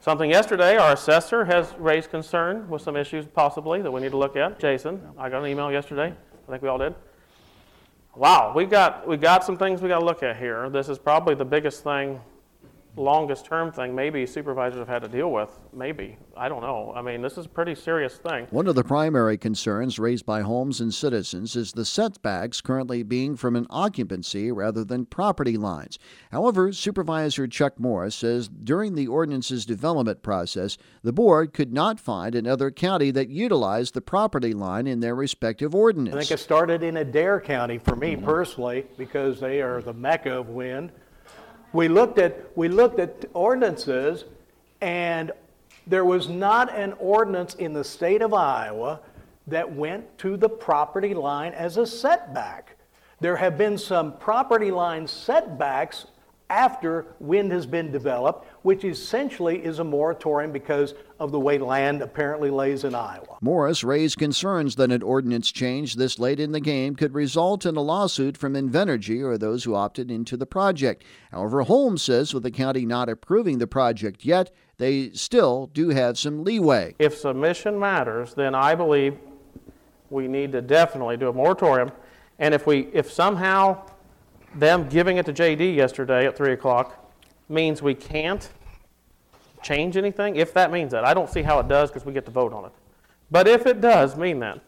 Something 0.00 0.30
yesterday, 0.30 0.76
our 0.76 0.92
assessor 0.92 1.44
has 1.44 1.74
raised 1.78 2.10
concern 2.10 2.68
with 2.68 2.82
some 2.82 2.94
issues 2.94 3.26
possibly 3.26 3.82
that 3.82 3.90
we 3.90 4.00
need 4.00 4.12
to 4.12 4.16
look 4.16 4.36
at. 4.36 4.60
Jason, 4.60 5.02
I 5.18 5.28
got 5.28 5.42
an 5.42 5.50
email 5.50 5.72
yesterday. 5.72 6.14
I 6.46 6.50
think 6.50 6.62
we 6.62 6.68
all 6.68 6.78
did. 6.78 6.94
Wow, 8.18 8.52
we 8.52 8.64
got 8.64 9.06
we 9.06 9.16
got 9.16 9.44
some 9.44 9.56
things 9.56 9.80
we 9.80 9.88
got 9.88 10.00
to 10.00 10.04
look 10.04 10.24
at 10.24 10.36
here. 10.38 10.68
This 10.70 10.88
is 10.88 10.98
probably 10.98 11.36
the 11.36 11.44
biggest 11.44 11.84
thing, 11.84 12.20
longest 12.98 13.44
term 13.44 13.72
thing 13.72 13.94
maybe 13.94 14.26
supervisors 14.26 14.78
have 14.78 14.88
had 14.88 15.02
to 15.02 15.08
deal 15.08 15.30
with. 15.30 15.50
Maybe 15.72 16.18
I 16.36 16.48
don't 16.48 16.62
know. 16.62 16.92
I 16.94 17.02
mean, 17.02 17.22
this 17.22 17.36
is 17.36 17.46
a 17.46 17.48
pretty 17.48 17.74
serious 17.74 18.16
thing. 18.16 18.46
One 18.50 18.66
of 18.66 18.74
the 18.74 18.84
primary 18.84 19.36
concerns 19.36 19.98
raised 19.98 20.24
by 20.24 20.42
Holmes 20.42 20.80
and 20.80 20.94
citizens 20.94 21.56
is 21.56 21.72
the 21.72 21.84
setbacks 21.84 22.60
currently 22.60 23.02
being 23.02 23.36
from 23.36 23.56
an 23.56 23.66
occupancy 23.70 24.52
rather 24.52 24.84
than 24.84 25.06
property 25.06 25.56
lines. 25.56 25.98
However, 26.30 26.72
Supervisor 26.72 27.46
Chuck 27.48 27.80
Morris 27.80 28.14
says 28.14 28.48
during 28.48 28.94
the 28.94 29.08
ordinance's 29.08 29.66
development 29.66 30.22
process, 30.22 30.78
the 31.02 31.12
board 31.12 31.52
could 31.52 31.72
not 31.72 31.98
find 31.98 32.34
another 32.34 32.70
county 32.70 33.10
that 33.10 33.28
utilized 33.28 33.94
the 33.94 34.00
property 34.00 34.52
line 34.52 34.86
in 34.86 35.00
their 35.00 35.14
respective 35.14 35.74
ordinance. 35.74 36.14
I 36.14 36.18
think 36.20 36.30
it 36.30 36.38
started 36.38 36.82
in 36.82 36.98
Adair 36.98 37.40
County 37.40 37.78
for 37.78 37.96
me 37.96 38.14
mm-hmm. 38.14 38.24
personally 38.24 38.86
because 38.96 39.40
they 39.40 39.60
are 39.60 39.82
the 39.82 39.92
mecca 39.92 40.38
of 40.38 40.48
wind. 40.48 40.92
We 41.72 41.88
looked 41.88 42.18
at 42.18 42.56
we 42.56 42.68
looked 42.68 42.98
at 42.98 43.26
ordinances, 43.34 44.24
and 44.80 45.32
there 45.86 46.04
was 46.04 46.28
not 46.28 46.74
an 46.74 46.94
ordinance 46.98 47.54
in 47.54 47.72
the 47.72 47.84
state 47.84 48.22
of 48.22 48.32
Iowa 48.32 49.00
that 49.46 49.70
went 49.72 50.18
to 50.18 50.36
the 50.36 50.48
property 50.48 51.14
line 51.14 51.52
as 51.52 51.76
a 51.76 51.86
setback. 51.86 52.76
There 53.20 53.36
have 53.36 53.58
been 53.58 53.76
some 53.76 54.16
property 54.18 54.70
line 54.70 55.06
setbacks 55.06 56.06
after 56.50 57.06
wind 57.20 57.52
has 57.52 57.66
been 57.66 57.90
developed, 57.90 58.46
which 58.62 58.84
essentially 58.84 59.64
is 59.64 59.78
a 59.78 59.84
moratorium 59.84 60.52
because 60.52 60.94
of 61.18 61.32
the 61.32 61.40
way 61.40 61.58
land 61.58 62.02
apparently 62.02 62.50
lays 62.50 62.84
in 62.84 62.94
Iowa. 62.94 63.38
Morris 63.40 63.84
raised 63.84 64.18
concerns 64.18 64.76
that 64.76 64.90
an 64.90 65.02
ordinance 65.02 65.50
change 65.50 65.94
this 65.94 66.18
late 66.18 66.40
in 66.40 66.52
the 66.52 66.60
game 66.60 66.96
could 66.96 67.14
result 67.14 67.64
in 67.64 67.76
a 67.76 67.80
lawsuit 67.80 68.36
from 68.36 68.54
Invenergy 68.54 69.22
or 69.22 69.38
those 69.38 69.64
who 69.64 69.74
opted 69.74 70.10
into 70.10 70.36
the 70.36 70.46
project. 70.46 71.04
However, 71.30 71.62
Holmes 71.62 72.02
says 72.02 72.34
with 72.34 72.42
the 72.42 72.50
county 72.50 72.84
not 72.84 73.08
approving 73.08 73.58
the 73.58 73.66
project 73.66 74.24
yet, 74.24 74.50
they 74.78 75.10
still 75.10 75.66
do 75.72 75.90
have 75.90 76.18
some 76.18 76.44
leeway. 76.44 76.94
If 76.98 77.18
submission 77.18 77.78
matters, 77.78 78.34
then 78.34 78.54
I 78.54 78.74
believe 78.74 79.18
we 80.10 80.28
need 80.28 80.52
to 80.52 80.62
definitely 80.62 81.16
do 81.16 81.28
a 81.28 81.32
moratorium. 81.32 81.90
And 82.38 82.54
if 82.54 82.66
we, 82.66 82.88
if 82.92 83.10
somehow 83.10 83.84
them 84.54 84.88
giving 84.88 85.16
it 85.18 85.26
to 85.26 85.32
JD 85.32 85.74
yesterday 85.74 86.26
at 86.26 86.36
3 86.36 86.52
o'clock 86.52 87.07
means 87.48 87.82
we 87.82 87.94
can't 87.94 88.48
change 89.62 89.96
anything, 89.96 90.36
if 90.36 90.54
that 90.54 90.70
means 90.70 90.92
that, 90.92 91.04
I 91.04 91.14
don't 91.14 91.30
see 91.30 91.42
how 91.42 91.58
it 91.58 91.68
does 91.68 91.90
because 91.90 92.04
we 92.04 92.12
get 92.12 92.24
to 92.26 92.30
vote 92.30 92.52
on 92.52 92.64
it. 92.64 92.72
But 93.30 93.48
if 93.48 93.66
it 93.66 93.80
does 93.80 94.16
mean 94.16 94.38
that, 94.40 94.60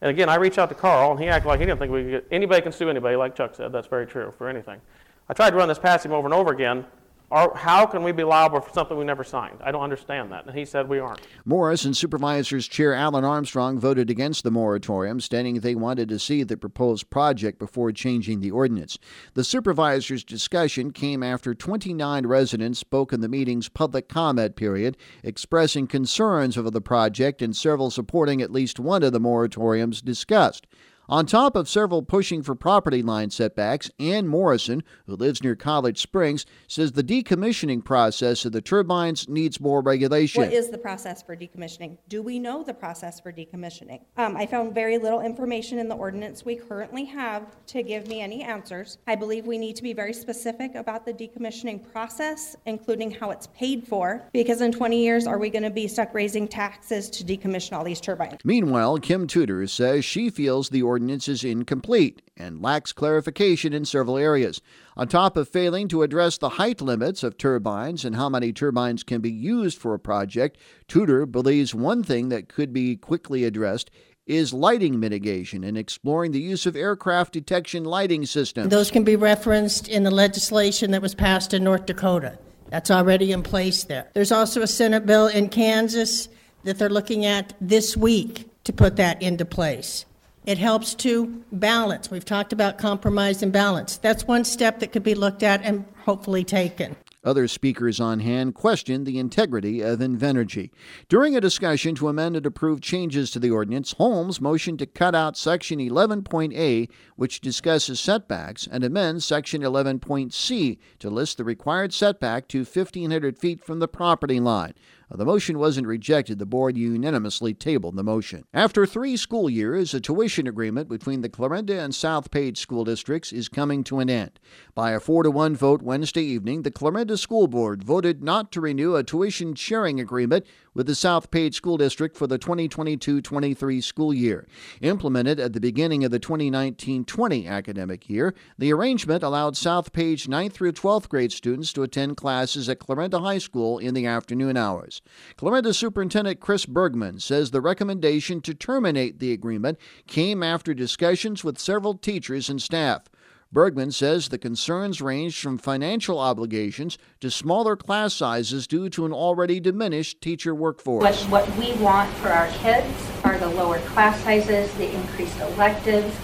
and 0.00 0.10
again, 0.10 0.28
I 0.28 0.36
reach 0.36 0.58
out 0.58 0.68
to 0.68 0.74
Carl 0.74 1.10
and 1.10 1.20
he 1.20 1.28
acted 1.28 1.48
like 1.48 1.60
he 1.60 1.66
didn't 1.66 1.80
think 1.80 1.92
we 1.92 2.02
could 2.02 2.10
get, 2.10 2.26
anybody 2.30 2.62
can 2.62 2.72
sue 2.72 2.88
anybody, 2.88 3.16
like 3.16 3.34
Chuck 3.34 3.54
said. 3.54 3.72
That's 3.72 3.88
very 3.88 4.06
true 4.06 4.32
for 4.36 4.48
anything. 4.48 4.80
I 5.28 5.34
tried 5.34 5.50
to 5.50 5.56
run 5.56 5.68
this 5.68 5.78
past 5.78 6.06
him 6.06 6.12
over 6.12 6.26
and 6.26 6.34
over 6.34 6.52
again. 6.52 6.86
Are, 7.30 7.54
how 7.54 7.84
can 7.84 8.02
we 8.02 8.12
be 8.12 8.24
liable 8.24 8.60
for 8.60 8.72
something 8.72 8.96
we 8.96 9.04
never 9.04 9.22
signed? 9.22 9.58
I 9.62 9.70
don't 9.70 9.82
understand 9.82 10.32
that. 10.32 10.46
And 10.46 10.56
he 10.56 10.64
said 10.64 10.88
we 10.88 10.98
aren't. 10.98 11.20
Morris 11.44 11.84
and 11.84 11.94
Supervisors 11.94 12.66
Chair 12.66 12.94
Alan 12.94 13.24
Armstrong 13.24 13.78
voted 13.78 14.08
against 14.08 14.44
the 14.44 14.50
moratorium, 14.50 15.20
stating 15.20 15.60
they 15.60 15.74
wanted 15.74 16.08
to 16.08 16.18
see 16.18 16.42
the 16.42 16.56
proposed 16.56 17.10
project 17.10 17.58
before 17.58 17.92
changing 17.92 18.40
the 18.40 18.50
ordinance. 18.50 18.98
The 19.34 19.44
supervisors' 19.44 20.24
discussion 20.24 20.90
came 20.90 21.22
after 21.22 21.54
29 21.54 22.26
residents 22.26 22.78
spoke 22.78 23.12
in 23.12 23.20
the 23.20 23.28
meeting's 23.28 23.68
public 23.68 24.08
comment 24.08 24.56
period, 24.56 24.96
expressing 25.22 25.86
concerns 25.86 26.56
over 26.56 26.70
the 26.70 26.80
project 26.80 27.42
and 27.42 27.54
several 27.54 27.90
supporting 27.90 28.40
at 28.40 28.50
least 28.50 28.80
one 28.80 29.02
of 29.02 29.12
the 29.12 29.20
moratoriums 29.20 30.02
discussed. 30.02 30.66
On 31.10 31.24
top 31.24 31.56
of 31.56 31.70
several 31.70 32.02
pushing 32.02 32.42
for 32.42 32.54
property 32.54 33.02
line 33.02 33.30
setbacks, 33.30 33.90
Ann 33.98 34.28
Morrison, 34.28 34.84
who 35.06 35.16
lives 35.16 35.42
near 35.42 35.56
College 35.56 35.98
Springs, 35.98 36.44
says 36.66 36.92
the 36.92 37.02
decommissioning 37.02 37.82
process 37.82 38.44
of 38.44 38.52
the 38.52 38.60
turbines 38.60 39.26
needs 39.26 39.58
more 39.58 39.80
regulation. 39.80 40.42
What 40.42 40.52
is 40.52 40.68
the 40.68 40.76
process 40.76 41.22
for 41.22 41.34
decommissioning? 41.34 41.96
Do 42.10 42.20
we 42.20 42.38
know 42.38 42.62
the 42.62 42.74
process 42.74 43.20
for 43.20 43.32
decommissioning? 43.32 44.02
Um, 44.18 44.36
I 44.36 44.44
found 44.44 44.74
very 44.74 44.98
little 44.98 45.22
information 45.22 45.78
in 45.78 45.88
the 45.88 45.94
ordinance 45.94 46.44
we 46.44 46.56
currently 46.56 47.06
have 47.06 47.56
to 47.68 47.82
give 47.82 48.06
me 48.06 48.20
any 48.20 48.42
answers. 48.42 48.98
I 49.06 49.14
believe 49.14 49.46
we 49.46 49.56
need 49.56 49.76
to 49.76 49.82
be 49.82 49.94
very 49.94 50.12
specific 50.12 50.74
about 50.74 51.06
the 51.06 51.14
decommissioning 51.14 51.90
process, 51.90 52.54
including 52.66 53.12
how 53.12 53.30
it's 53.30 53.46
paid 53.46 53.88
for, 53.88 54.28
because 54.34 54.60
in 54.60 54.72
20 54.72 55.02
years, 55.02 55.26
are 55.26 55.38
we 55.38 55.48
going 55.48 55.62
to 55.62 55.70
be 55.70 55.88
stuck 55.88 56.12
raising 56.12 56.46
taxes 56.46 57.08
to 57.08 57.24
decommission 57.24 57.78
all 57.78 57.84
these 57.84 58.02
turbines? 58.02 58.36
Meanwhile, 58.44 58.98
Kim 58.98 59.26
Tudor 59.26 59.66
says 59.68 60.04
she 60.04 60.28
feels 60.28 60.68
the 60.68 60.82
ordinance 60.82 60.97
ordinance 60.98 61.28
is 61.28 61.44
incomplete 61.44 62.22
and 62.36 62.60
lacks 62.60 62.92
clarification 62.92 63.72
in 63.72 63.84
several 63.84 64.18
areas. 64.18 64.60
On 64.96 65.06
top 65.06 65.36
of 65.36 65.48
failing 65.48 65.86
to 65.86 66.02
address 66.02 66.38
the 66.38 66.48
height 66.48 66.80
limits 66.80 67.22
of 67.22 67.38
turbines 67.38 68.04
and 68.04 68.16
how 68.16 68.28
many 68.28 68.52
turbines 68.52 69.04
can 69.04 69.20
be 69.20 69.30
used 69.30 69.78
for 69.78 69.94
a 69.94 69.98
project, 70.00 70.58
Tudor 70.88 71.24
believes 71.24 71.72
one 71.72 72.02
thing 72.02 72.30
that 72.30 72.48
could 72.48 72.72
be 72.72 72.96
quickly 72.96 73.44
addressed 73.44 73.92
is 74.26 74.52
lighting 74.52 74.98
mitigation 74.98 75.62
and 75.62 75.78
exploring 75.78 76.32
the 76.32 76.40
use 76.40 76.66
of 76.66 76.74
aircraft 76.74 77.32
detection 77.32 77.84
lighting 77.84 78.26
systems. 78.26 78.68
Those 78.68 78.90
can 78.90 79.04
be 79.04 79.14
referenced 79.14 79.86
in 79.86 80.02
the 80.02 80.10
legislation 80.10 80.90
that 80.90 81.00
was 81.00 81.14
passed 81.14 81.54
in 81.54 81.62
North 81.62 81.86
Dakota. 81.86 82.36
That's 82.70 82.90
already 82.90 83.30
in 83.30 83.44
place 83.44 83.84
there. 83.84 84.10
There's 84.14 84.32
also 84.32 84.62
a 84.62 84.66
Senate 84.66 85.06
bill 85.06 85.28
in 85.28 85.48
Kansas 85.48 86.28
that 86.64 86.76
they're 86.76 86.88
looking 86.88 87.24
at 87.24 87.54
this 87.60 87.96
week 87.96 88.50
to 88.64 88.72
put 88.72 88.96
that 88.96 89.22
into 89.22 89.44
place. 89.44 90.04
It 90.48 90.56
helps 90.56 90.94
to 90.94 91.44
balance. 91.52 92.10
We've 92.10 92.24
talked 92.24 92.54
about 92.54 92.78
compromise 92.78 93.42
and 93.42 93.52
balance. 93.52 93.98
That's 93.98 94.26
one 94.26 94.44
step 94.44 94.78
that 94.78 94.92
could 94.92 95.02
be 95.02 95.14
looked 95.14 95.42
at 95.42 95.60
and 95.62 95.84
hopefully 96.06 96.42
taken. 96.42 96.96
Other 97.22 97.46
speakers 97.48 98.00
on 98.00 98.20
hand 98.20 98.54
questioned 98.54 99.04
the 99.04 99.18
integrity 99.18 99.82
of 99.82 99.98
Invenergy. 99.98 100.70
During 101.10 101.36
a 101.36 101.42
discussion 101.42 101.94
to 101.96 102.08
amend 102.08 102.34
and 102.34 102.46
approve 102.46 102.80
changes 102.80 103.30
to 103.32 103.38
the 103.38 103.50
ordinance, 103.50 103.92
Holmes 103.92 104.40
motioned 104.40 104.78
to 104.78 104.86
cut 104.86 105.14
out 105.14 105.36
Section 105.36 105.80
11.A, 105.80 106.88
which 107.16 107.42
discusses 107.42 108.00
setbacks, 108.00 108.66
and 108.66 108.82
amend 108.82 109.22
Section 109.22 109.60
11.C 109.60 110.78
to 111.00 111.10
list 111.10 111.36
the 111.36 111.44
required 111.44 111.92
setback 111.92 112.48
to 112.48 112.60
1,500 112.60 113.38
feet 113.38 113.62
from 113.62 113.80
the 113.80 113.88
property 113.88 114.40
line. 114.40 114.72
Uh, 115.10 115.16
the 115.16 115.24
motion 115.24 115.58
wasn't 115.58 115.86
rejected. 115.86 116.38
The 116.38 116.46
board 116.46 116.76
unanimously 116.76 117.54
tabled 117.54 117.96
the 117.96 118.04
motion. 118.04 118.44
After 118.52 118.86
three 118.86 119.16
school 119.16 119.48
years, 119.48 119.94
a 119.94 120.00
tuition 120.00 120.46
agreement 120.46 120.88
between 120.88 121.22
the 121.22 121.28
Clarinda 121.28 121.80
and 121.80 121.94
South 121.94 122.30
Page 122.30 122.58
school 122.58 122.84
districts 122.84 123.32
is 123.32 123.48
coming 123.48 123.84
to 123.84 124.00
an 124.00 124.10
end. 124.10 124.38
By 124.74 124.92
a 124.92 125.00
4 125.00 125.24
to 125.24 125.30
1 125.30 125.56
vote 125.56 125.82
Wednesday 125.82 126.22
evening, 126.22 126.62
the 126.62 126.70
Clarinda 126.70 127.16
School 127.16 127.48
Board 127.48 127.82
voted 127.82 128.22
not 128.22 128.52
to 128.52 128.60
renew 128.60 128.96
a 128.96 129.02
tuition 129.02 129.54
sharing 129.54 129.98
agreement 130.00 130.46
with 130.74 130.86
the 130.86 130.94
South 130.94 131.30
Page 131.30 131.56
School 131.56 131.76
District 131.76 132.16
for 132.16 132.26
the 132.26 132.38
2022 132.38 133.20
23 133.20 133.80
school 133.80 134.14
year. 134.14 134.46
Implemented 134.80 135.40
at 135.40 135.52
the 135.52 135.60
beginning 135.60 136.04
of 136.04 136.10
the 136.10 136.20
2019 136.20 137.04
20 137.04 137.48
academic 137.48 138.08
year, 138.08 138.34
the 138.58 138.72
arrangement 138.72 139.22
allowed 139.22 139.56
South 139.56 139.92
Page 139.92 140.26
9th 140.28 140.52
through 140.52 140.72
12th 140.72 141.08
grade 141.08 141.32
students 141.32 141.72
to 141.72 141.82
attend 141.82 142.16
classes 142.16 142.68
at 142.68 142.78
Clarinda 142.78 143.18
High 143.18 143.38
School 143.38 143.78
in 143.78 143.94
the 143.94 144.06
afternoon 144.06 144.56
hours. 144.56 144.97
Clarinda 145.36 145.74
Superintendent 145.74 146.40
Chris 146.40 146.66
Bergman 146.66 147.20
says 147.20 147.50
the 147.50 147.60
recommendation 147.60 148.40
to 148.42 148.54
terminate 148.54 149.18
the 149.18 149.32
agreement 149.32 149.78
came 150.06 150.42
after 150.42 150.74
discussions 150.74 151.44
with 151.44 151.58
several 151.58 151.94
teachers 151.94 152.48
and 152.48 152.60
staff. 152.60 153.02
Bergman 153.50 153.90
says 153.90 154.28
the 154.28 154.36
concerns 154.36 155.00
ranged 155.00 155.38
from 155.38 155.56
financial 155.56 156.18
obligations 156.18 156.98
to 157.20 157.30
smaller 157.30 157.76
class 157.76 158.12
sizes 158.12 158.66
due 158.66 158.90
to 158.90 159.06
an 159.06 159.12
already 159.12 159.58
diminished 159.58 160.20
teacher 160.20 160.54
workforce. 160.54 161.02
What, 161.02 161.46
what 161.46 161.56
we 161.56 161.72
want 161.82 162.12
for 162.16 162.28
our 162.28 162.48
kids 162.48 162.94
are 163.24 163.38
the 163.38 163.48
lower 163.48 163.78
class 163.80 164.22
sizes, 164.22 164.72
the 164.74 164.94
increased 164.94 165.38
electives, 165.40 166.14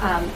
um, 0.00 0.30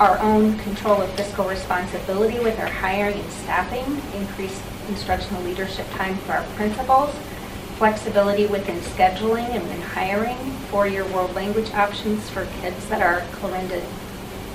our 0.00 0.18
own 0.20 0.58
control 0.60 1.02
of 1.02 1.10
fiscal 1.10 1.46
responsibility 1.46 2.38
with 2.38 2.58
our 2.58 2.66
hiring 2.66 3.20
and 3.20 3.30
staffing, 3.30 4.00
increased 4.18 4.62
instructional 4.88 5.42
leadership 5.42 5.86
time 5.90 6.16
for 6.20 6.32
our 6.32 6.44
principals, 6.56 7.14
flexibility 7.76 8.46
within 8.46 8.78
scheduling 8.80 9.44
and 9.50 9.62
when 9.68 9.80
hiring, 9.82 10.38
four-year 10.70 11.04
world 11.12 11.34
language 11.34 11.70
options 11.72 12.30
for 12.30 12.46
kids 12.62 12.88
that 12.88 13.02
are 13.02 13.20
Clarinda 13.32 13.82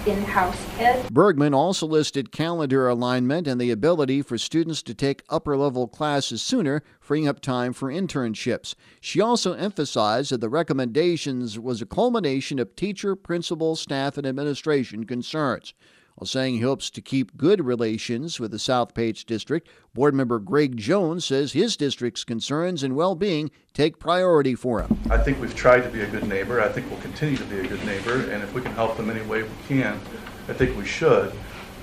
in-house 0.08 0.64
kids. 0.78 1.10
Bergman 1.10 1.54
also 1.54 1.86
listed 1.88 2.32
calendar 2.32 2.88
alignment 2.88 3.48
and 3.48 3.60
the 3.60 3.72
ability 3.72 4.22
for 4.22 4.38
students 4.38 4.82
to 4.84 4.94
take 4.94 5.24
upper-level 5.30 5.88
classes 5.88 6.42
sooner, 6.42 6.84
freeing 7.00 7.28
up 7.28 7.40
time 7.40 7.74
for 7.74 7.92
internships. 7.92 8.76
She 9.02 9.22
also 9.22 9.54
emphasized 9.54 10.32
that 10.32 10.42
the 10.42 10.50
recommendations 10.50 11.58
was 11.60 11.82
a 11.82 11.86
culmination 11.86 12.60
of 12.60 12.76
teacher, 12.76 13.16
principal, 13.16 13.76
staff, 13.76 14.18
and 14.18 14.28
administration 14.28 15.06
concerns. 15.06 15.74
While 16.16 16.28
saying 16.28 16.54
he 16.54 16.62
hopes 16.62 16.90
to 16.92 17.02
keep 17.02 17.36
good 17.36 17.66
relations 17.66 18.40
with 18.40 18.52
the 18.52 18.60
South 18.60 18.94
Page 18.94 19.26
District, 19.26 19.68
board 19.94 20.14
member 20.14 20.40
Greg 20.40 20.78
Jones 20.78 21.26
says 21.26 21.52
his 21.52 21.76
district's 21.76 22.24
concerns 22.24 22.84
and 22.84 22.96
well 22.96 23.16
being 23.16 23.52
take 23.74 24.00
priority 24.00 24.56
for 24.56 24.82
him. 24.82 24.98
I 25.10 25.18
think 25.18 25.42
we've 25.42 25.54
tried 25.54 25.82
to 25.82 25.90
be 25.90 26.02
a 26.02 26.08
good 26.08 26.26
neighbor. 26.26 26.62
I 26.62 26.70
think 26.70 26.90
we'll 26.90 27.02
continue 27.02 27.36
to 27.36 27.44
be 27.44 27.60
a 27.60 27.68
good 27.68 27.84
neighbor, 27.86 28.32
and 28.32 28.42
if 28.42 28.54
we 28.54 28.62
can 28.62 28.72
help 28.76 28.96
them 28.96 29.10
any 29.10 29.24
way 29.24 29.44
we 29.44 29.50
can, 29.68 30.00
I 30.48 30.54
think 30.54 30.78
we 30.78 30.86
should. 30.86 31.34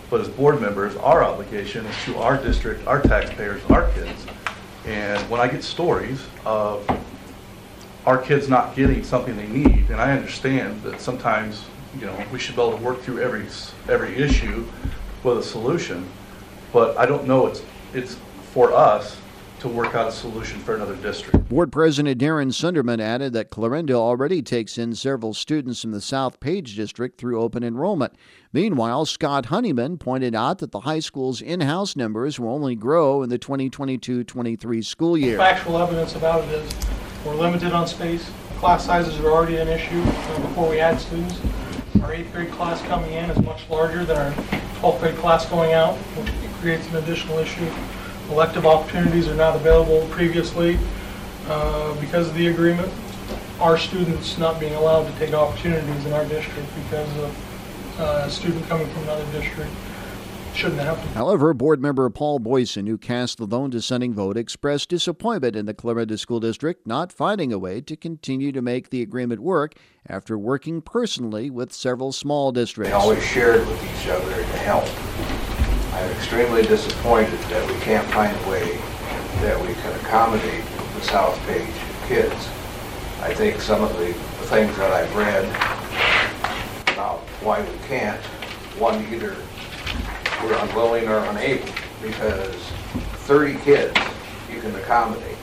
But 0.09 0.23
as 0.23 0.31
board 0.31 0.63
members, 0.63 0.97
our 0.97 1.23
obligation 1.23 1.85
is 1.85 2.05
to 2.07 2.17
our 2.17 2.39
district, 2.39 2.87
our 2.87 3.03
taxpayers, 3.03 3.63
our 3.67 3.91
kids. 3.93 4.25
And 4.87 5.21
when 5.29 5.43
I 5.43 5.49
get 5.49 5.63
stories 5.63 6.25
of 6.47 6.89
our 8.07 8.17
kids 8.17 8.49
not 8.49 8.75
getting 8.75 9.05
something 9.05 9.37
they 9.37 9.47
need, 9.47 9.91
and 9.91 10.01
I 10.01 10.17
understand 10.17 10.83
that 10.85 11.03
sometimes 11.03 11.67
you 11.99 12.07
know, 12.07 12.25
we 12.33 12.39
should 12.39 12.57
be 12.57 12.63
able 12.63 12.77
to 12.77 12.85
work 12.85 13.01
through 13.03 13.21
every, 13.21 13.47
every 13.89 14.17
issue 14.17 14.67
with 15.23 15.39
a 15.39 15.43
solution. 15.43 16.09
But 16.73 16.97
I 16.97 17.07
don't 17.07 17.27
know 17.27 17.47
it's, 17.47 17.63
it's 17.93 18.17
for 18.53 18.73
us 18.73 19.17
to 19.61 19.69
work 19.69 19.95
out 19.95 20.09
a 20.09 20.13
solution 20.13 20.59
for 20.59 20.75
another 20.75 20.97
district. 20.97 21.49
Board 21.49 21.71
President 21.71 22.21
Darren 22.21 22.49
Sunderman 22.49 23.01
added 23.01 23.33
that 23.35 23.51
Clarinda 23.51 23.95
already 23.95 24.43
takes 24.43 24.77
in 24.77 24.93
several 24.93 25.33
students 25.35 25.81
from 25.81 25.93
the 25.93 26.01
South 26.01 26.41
Page 26.41 26.75
District 26.75 27.17
through 27.17 27.41
open 27.41 27.63
enrollment. 27.63 28.15
Meanwhile, 28.53 29.07
Scott 29.07 29.47
Honeyman 29.47 29.99
pointed 29.99 30.35
out 30.35 30.59
that 30.59 30.73
the 30.73 30.81
high 30.81 30.99
school's 30.99 31.41
in 31.41 31.61
house 31.61 31.95
numbers 31.95 32.41
will 32.41 32.53
only 32.53 32.75
grow 32.75 33.23
in 33.23 33.29
the 33.29 33.39
2022 33.39 34.25
23 34.25 34.83
school 34.83 35.17
year. 35.17 35.39
Factual 35.39 35.79
evidence 35.79 36.17
about 36.17 36.43
it 36.45 36.51
is 36.51 36.73
we're 37.25 37.37
limited 37.37 37.73
on 37.73 37.87
space, 37.87 38.29
class 38.59 38.85
sizes 38.85 39.21
are 39.21 39.31
already 39.31 39.59
an 39.59 39.69
issue 39.69 40.03
uh, 40.03 40.41
before 40.41 40.69
we 40.71 40.81
add 40.81 40.99
students. 40.99 41.41
Our 42.03 42.15
eighth 42.15 42.33
grade 42.33 42.51
class 42.51 42.83
coming 42.83 43.13
in 43.13 43.31
is 43.31 43.41
much 43.45 43.69
larger 43.71 44.05
than 44.05 44.17
our 44.17 44.33
12th 44.81 45.01
grade 45.01 45.17
class 45.17 45.47
going 45.47 45.73
out, 45.73 45.95
which 46.17 46.53
creates 46.61 46.89
an 46.89 46.97
additional 46.97 47.39
issue. 47.39 47.71
Elective 48.29 48.67
opportunities 48.67 49.29
are 49.29 49.37
not 49.37 49.55
available 49.55 50.09
previously 50.11 50.79
uh, 51.47 51.95
because 52.01 52.29
of 52.29 52.35
the 52.35 52.49
agreement. 52.49 52.93
Our 53.61 53.79
students 53.79 54.37
not 54.37 54.59
being 54.59 54.75
allowed 54.75 55.05
to 55.13 55.19
take 55.19 55.33
opportunities 55.33 56.05
in 56.05 56.13
our 56.13 56.25
district 56.25 56.69
because 56.83 57.17
of 57.19 58.01
uh, 58.01 58.25
a 58.27 58.31
student 58.31 58.67
coming 58.69 58.89
from 58.89 59.05
another 59.05 59.25
district 59.31 59.71
shouldn't 60.55 60.81
happen. 60.81 61.07
However, 61.11 61.55
board 61.55 61.81
member 61.81 62.09
Paul 62.11 62.39
Boyson, 62.39 62.87
who 62.87 62.99
cast 62.99 63.39
the 63.39 63.47
lone 63.47 63.71
dissenting 63.71 64.15
vote, 64.15 64.37
expressed 64.37 64.89
disappointment 64.89 65.57
in 65.57 65.67
the 65.67 65.75
Clarinda 65.75 66.19
School 66.19 66.41
District 66.41 66.87
not 66.87 67.13
finding 67.13 67.53
a 67.53 67.59
way 67.59 67.81
to 67.81 67.97
continue 67.97 68.53
to 68.53 68.63
make 68.63 68.91
the 68.91 69.03
agreement 69.03 69.41
work 69.41 69.75
after 70.09 70.39
working 70.39 70.83
personally 70.83 71.51
with 71.51 71.73
several 71.73 72.13
small 72.13 72.53
districts. 72.53 72.91
They 72.91 72.97
always 72.97 73.25
shared 73.25 73.67
with 73.67 73.83
each 73.85 74.09
other 74.09 74.31
to 74.31 74.59
help. 74.59 74.85
I'm 75.95 76.11
extremely 76.13 76.63
disappointed 76.63 77.39
that 77.39 77.69
we 77.69 77.79
can't 77.81 78.07
find 78.11 78.37
a 78.37 78.51
way 78.51 78.77
that 79.43 79.61
we 79.61 79.75
can 79.75 79.95
accommodate 80.01 80.65
the 80.95 81.01
South 81.03 81.39
Page 81.47 81.69
kids. 82.07 82.49
I 83.21 83.33
think 83.35 83.61
some 83.61 83.83
of 83.83 83.97
the 83.99 84.13
things 84.47 84.77
that 84.77 84.93
I've 84.93 85.15
read 85.15 85.45
about 86.93 87.21
why 87.41 87.63
we 87.63 87.79
can't, 87.87 88.21
one, 88.79 89.05
either 89.13 89.37
we're 90.43 90.55
unwilling 90.55 91.09
or 91.09 91.19
unable, 91.19 91.69
because 92.01 92.55
30 93.27 93.59
kids 93.61 93.99
you 94.51 94.61
can 94.61 94.75
accommodate, 94.77 95.37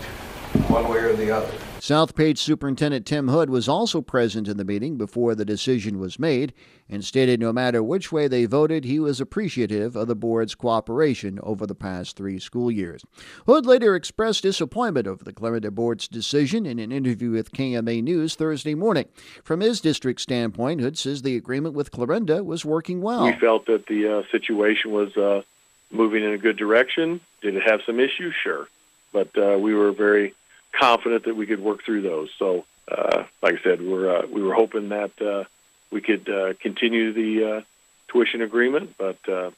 one 0.68 0.88
way 0.88 1.00
or 1.00 1.14
the 1.14 1.32
other. 1.32 1.54
South 1.82 2.14
Page 2.14 2.40
Superintendent 2.40 3.06
Tim 3.06 3.30
Hood 3.30 3.50
was 3.50 3.70
also 3.70 4.02
present 4.02 4.50
in 4.50 4.58
the 4.58 4.66
meeting 4.66 4.98
before 4.98 5.34
the 5.34 5.46
decision 5.46 5.98
was 5.98 6.20
made 6.20 6.54
and 6.90 7.06
stated 7.06 7.40
no 7.40 7.54
matter 7.54 7.82
which 7.82 8.12
way 8.12 8.28
they 8.28 8.46
voted, 8.46 8.84
he 8.84 9.00
was 9.00 9.22
appreciative 9.22 9.96
of 9.96 10.08
the 10.08 10.16
board's 10.16 10.56
cooperation 10.56 11.40
over 11.42 11.66
the 11.66 11.76
past 11.76 12.18
three 12.18 12.38
school 12.38 12.70
years. 12.70 13.06
Hood 13.46 13.66
later 13.66 13.96
expressed 13.96 14.44
disappointment 14.44 15.08
over 15.08 15.24
the 15.24 15.32
Clarinda 15.32 15.72
board's 15.72 16.08
decision 16.08 16.66
in 16.66 16.80
an 16.80 16.92
interview 16.92 17.32
with 17.32 17.54
KMA 17.54 18.04
News 18.04 18.36
Thursday 18.36 18.76
morning. 18.76 19.06
From 19.44 19.62
his 19.62 19.80
district 19.80 20.20
standpoint, 20.20 20.82
Hood 20.82 20.98
says 20.98 21.22
the 21.22 21.38
agreement 21.38 21.76
with 21.76 21.92
Clarinda 21.92 22.44
was 22.44 22.66
working 22.66 23.02
well. 23.02 23.24
We 23.26 23.34
felt 23.34 23.68
that 23.68 23.88
the 23.88 24.20
uh, 24.20 24.24
situation 24.32 24.92
was 24.92 25.16
uh, 25.16 25.44
moving 25.92 26.24
in 26.24 26.34
a 26.34 26.38
good 26.38 26.58
direction. 26.58 27.22
Did 27.42 27.56
it 27.56 27.64
have 27.64 27.82
some 27.86 28.00
issues? 28.00 28.36
Sure. 28.36 28.68
But 29.14 29.30
uh, 29.38 29.58
we 29.58 29.74
were 29.74 29.92
very 29.92 30.34
confident 30.72 31.26
that 31.26 31.36
we 31.36 31.46
could 31.46 31.60
work 31.60 31.84
through 31.84 32.02
those. 32.02 32.30
So, 32.38 32.66
uh, 32.90 33.24
like 33.42 33.56
I 33.56 33.64
said, 33.64 33.82
we're 33.82 34.18
uh, 34.18 34.28
we 34.28 34.42
were 34.42 34.54
hoping 34.54 34.90
that 34.90 35.22
uh, 35.22 35.44
we 35.92 36.02
could 36.02 36.30
uh, 36.30 36.54
continue 36.62 37.14
the 37.14 37.58
uh, 37.58 37.62
tuition 38.08 38.42
agreement, 38.42 38.96
but 38.98 39.18
uh, 39.30 39.52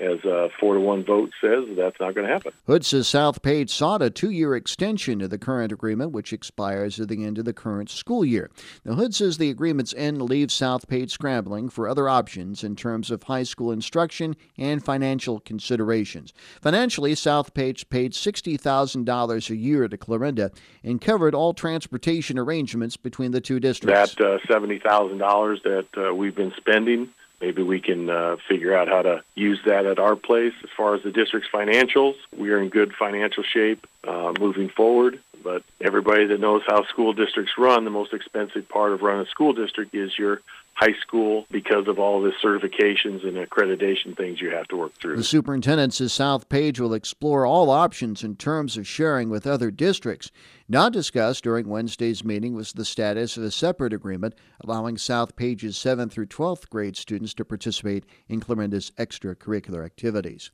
as 0.00 0.24
a 0.24 0.48
four 0.60 0.74
to 0.74 0.80
one 0.80 1.04
vote 1.04 1.30
says, 1.40 1.64
that's 1.76 1.98
not 1.98 2.14
going 2.14 2.26
to 2.26 2.32
happen. 2.32 2.52
Hood 2.66 2.84
says 2.84 3.08
South 3.08 3.42
Page 3.42 3.70
sought 3.70 4.00
a 4.00 4.10
two 4.10 4.30
year 4.30 4.54
extension 4.54 5.20
of 5.20 5.30
the 5.30 5.38
current 5.38 5.72
agreement, 5.72 6.12
which 6.12 6.32
expires 6.32 7.00
at 7.00 7.08
the 7.08 7.24
end 7.24 7.38
of 7.38 7.44
the 7.44 7.52
current 7.52 7.90
school 7.90 8.24
year. 8.24 8.50
Now, 8.84 8.94
Hood 8.94 9.14
says 9.14 9.38
the 9.38 9.50
agreement's 9.50 9.94
end 9.94 10.22
leaves 10.22 10.54
South 10.54 10.88
Page 10.88 11.10
scrambling 11.10 11.68
for 11.68 11.88
other 11.88 12.08
options 12.08 12.62
in 12.62 12.76
terms 12.76 13.10
of 13.10 13.24
high 13.24 13.42
school 13.42 13.72
instruction 13.72 14.36
and 14.56 14.84
financial 14.84 15.40
considerations. 15.40 16.32
Financially, 16.60 17.14
South 17.14 17.52
Page 17.54 17.88
paid 17.88 18.12
$60,000 18.12 19.50
a 19.50 19.56
year 19.56 19.88
to 19.88 19.96
Clarinda 19.96 20.50
and 20.84 21.00
covered 21.00 21.34
all 21.34 21.54
transportation 21.54 22.38
arrangements 22.38 22.96
between 22.96 23.32
the 23.32 23.40
two 23.40 23.58
districts. 23.58 24.14
That 24.14 24.24
uh, 24.24 24.38
$70,000 24.48 25.62
that 25.64 26.08
uh, 26.08 26.14
we've 26.14 26.36
been 26.36 26.52
spending 26.56 27.10
Maybe 27.40 27.62
we 27.62 27.80
can 27.80 28.10
uh, 28.10 28.36
figure 28.48 28.76
out 28.76 28.88
how 28.88 29.02
to 29.02 29.22
use 29.34 29.60
that 29.64 29.86
at 29.86 29.98
our 29.98 30.16
place. 30.16 30.54
As 30.64 30.70
far 30.76 30.94
as 30.94 31.02
the 31.02 31.12
district's 31.12 31.48
financials, 31.50 32.16
we 32.36 32.50
are 32.50 32.60
in 32.60 32.68
good 32.68 32.92
financial 32.94 33.44
shape 33.44 33.86
uh, 34.06 34.32
moving 34.38 34.68
forward. 34.68 35.20
But 35.42 35.62
everybody 35.80 36.26
that 36.26 36.40
knows 36.40 36.62
how 36.66 36.84
school 36.86 37.12
districts 37.12 37.52
run, 37.56 37.84
the 37.84 37.90
most 37.90 38.12
expensive 38.12 38.68
part 38.68 38.92
of 38.92 39.02
running 39.02 39.26
a 39.26 39.30
school 39.30 39.52
district 39.52 39.94
is 39.94 40.18
your 40.18 40.42
high 40.78 40.94
school 41.02 41.44
because 41.50 41.88
of 41.88 41.98
all 41.98 42.22
the 42.22 42.30
certifications 42.42 43.26
and 43.26 43.36
accreditation 43.36 44.16
things 44.16 44.40
you 44.40 44.50
have 44.50 44.68
to 44.68 44.76
work 44.76 44.92
through. 45.00 45.16
The 45.16 45.24
superintendent 45.24 45.92
says 45.92 46.12
South 46.12 46.48
Page 46.48 46.78
will 46.78 46.94
explore 46.94 47.44
all 47.44 47.68
options 47.68 48.22
in 48.22 48.36
terms 48.36 48.76
of 48.76 48.86
sharing 48.86 49.28
with 49.28 49.44
other 49.44 49.72
districts. 49.72 50.30
Not 50.68 50.92
discussed 50.92 51.44
during 51.44 51.66
Wednesday's 51.66 52.22
meeting 52.22 52.54
was 52.54 52.74
the 52.74 52.84
status 52.84 53.36
of 53.36 53.42
a 53.42 53.50
separate 53.50 53.94
agreement 53.94 54.34
allowing 54.62 54.98
South 54.98 55.34
Page's 55.34 55.76
7th 55.76 56.12
through 56.12 56.26
12th 56.26 56.68
grade 56.68 56.96
students 56.96 57.32
to 57.34 57.44
participate 57.44 58.04
in 58.28 58.38
Clarinda's 58.38 58.92
extracurricular 58.98 59.84
activities. 59.84 60.50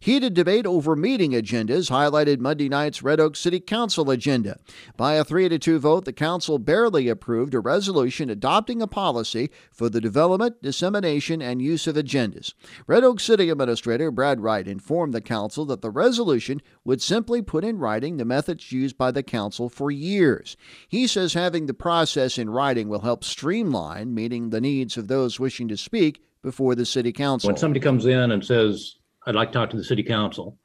Heated 0.00 0.32
debate 0.32 0.64
over 0.64 0.96
meeting 0.96 1.32
agendas 1.32 1.90
highlighted 1.90 2.40
Monday 2.40 2.68
night's 2.68 3.02
Red 3.02 3.20
Oak 3.20 3.36
City 3.36 3.60
Council 3.60 4.10
agenda. 4.10 4.58
By 4.96 5.14
a 5.14 5.24
3 5.24 5.50
to 5.50 5.58
2 5.58 5.78
vote, 5.78 6.06
the 6.06 6.14
council 6.14 6.58
barely 6.58 7.08
approved 7.08 7.54
a 7.54 7.60
resolution 7.60 8.30
adopting 8.30 8.80
a 8.80 8.86
policy 8.86 9.50
for 9.72 9.88
the 9.88 10.00
development, 10.00 10.60
dissemination, 10.62 11.40
and 11.40 11.62
use 11.62 11.86
of 11.86 11.96
agendas. 11.96 12.54
Red 12.86 13.04
Oak 13.04 13.20
City 13.20 13.50
Administrator 13.50 14.10
Brad 14.10 14.40
Wright 14.40 14.66
informed 14.66 15.14
the 15.14 15.20
council 15.20 15.64
that 15.66 15.82
the 15.82 15.90
resolution 15.90 16.60
would 16.84 17.02
simply 17.02 17.42
put 17.42 17.64
in 17.64 17.78
writing 17.78 18.16
the 18.16 18.24
methods 18.24 18.72
used 18.72 18.98
by 18.98 19.10
the 19.10 19.22
council 19.22 19.68
for 19.68 19.90
years. 19.90 20.56
He 20.88 21.06
says 21.06 21.34
having 21.34 21.66
the 21.66 21.74
process 21.74 22.38
in 22.38 22.50
writing 22.50 22.88
will 22.88 23.00
help 23.00 23.24
streamline 23.24 24.14
meeting 24.14 24.50
the 24.50 24.60
needs 24.60 24.96
of 24.96 25.08
those 25.08 25.40
wishing 25.40 25.68
to 25.68 25.76
speak 25.76 26.22
before 26.42 26.74
the 26.74 26.86
city 26.86 27.12
council. 27.12 27.48
When 27.48 27.56
somebody 27.56 27.80
comes 27.80 28.06
in 28.06 28.30
and 28.32 28.44
says, 28.44 28.96
I'd 29.26 29.34
like 29.34 29.52
to 29.52 29.58
talk 29.58 29.70
to 29.70 29.76
the 29.76 29.84
city 29.84 30.02
council, 30.02 30.58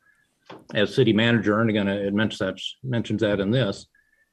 as 0.73 0.93
city 0.93 1.13
manager, 1.13 1.59
and 1.61 1.69
again, 1.69 1.87
it 1.87 2.13
mentions 2.13 2.39
that, 2.39 2.59
mentions 2.83 3.21
that 3.21 3.39
in 3.39 3.51
this, 3.51 3.87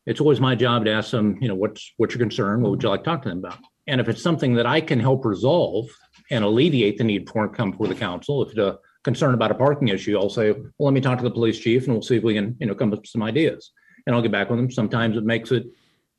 it's 0.07 0.21
always 0.21 0.41
my 0.41 0.55
job 0.55 0.85
to 0.85 0.93
ask 0.93 1.11
them, 1.11 1.39
you 1.41 1.49
know, 1.49 1.55
what's, 1.55 1.93
what's 1.97 2.15
your 2.15 2.21
concern? 2.21 2.63
What 2.63 2.71
would 2.71 2.83
you 2.83 2.89
like 2.89 3.05
to 3.05 3.11
talk 3.11 3.23
to 3.23 3.29
them 3.29 3.39
about? 3.39 3.59
And 3.87 4.01
if 4.01 4.09
it's 4.09 4.23
something 4.23 4.55
that 4.55 4.67
I 4.67 4.81
can 4.81 5.01
help 5.01 5.25
resolve 5.25 5.87
and 6.31 6.45
alleviate 6.45 6.99
the 6.99 7.05
need 7.05 7.29
for 7.29 7.49
come 7.49 7.73
before 7.73 7.89
the 7.89 7.95
council, 7.95 8.43
if 8.43 8.51
it's 8.51 8.59
a 8.59 8.79
concern 9.05 9.35
about 9.35 9.51
a 9.51 9.55
parking 9.55 9.89
issue, 9.89 10.19
I'll 10.19 10.31
say, 10.31 10.53
well, 10.53 10.73
let 10.79 10.93
me 10.93 11.01
talk 11.01 11.19
to 11.19 11.25
the 11.25 11.31
police 11.31 11.59
chief 11.59 11.85
and 11.85 11.95
we'll 11.95 12.03
see 12.03 12.17
if 12.17 12.23
we 12.23 12.35
can, 12.35 12.57
you 12.61 12.67
know, 12.67 12.75
come 12.75 12.93
up 12.93 13.01
with 13.01 13.09
some 13.09 13.23
ideas. 13.23 13.73
And 14.07 14.15
I'll 14.15 14.23
get 14.23 14.33
back 14.33 14.49
with 14.49 14.59
them. 14.59 14.71
Sometimes 14.71 15.17
it 15.17 15.25
makes 15.25 15.51
it 15.53 15.67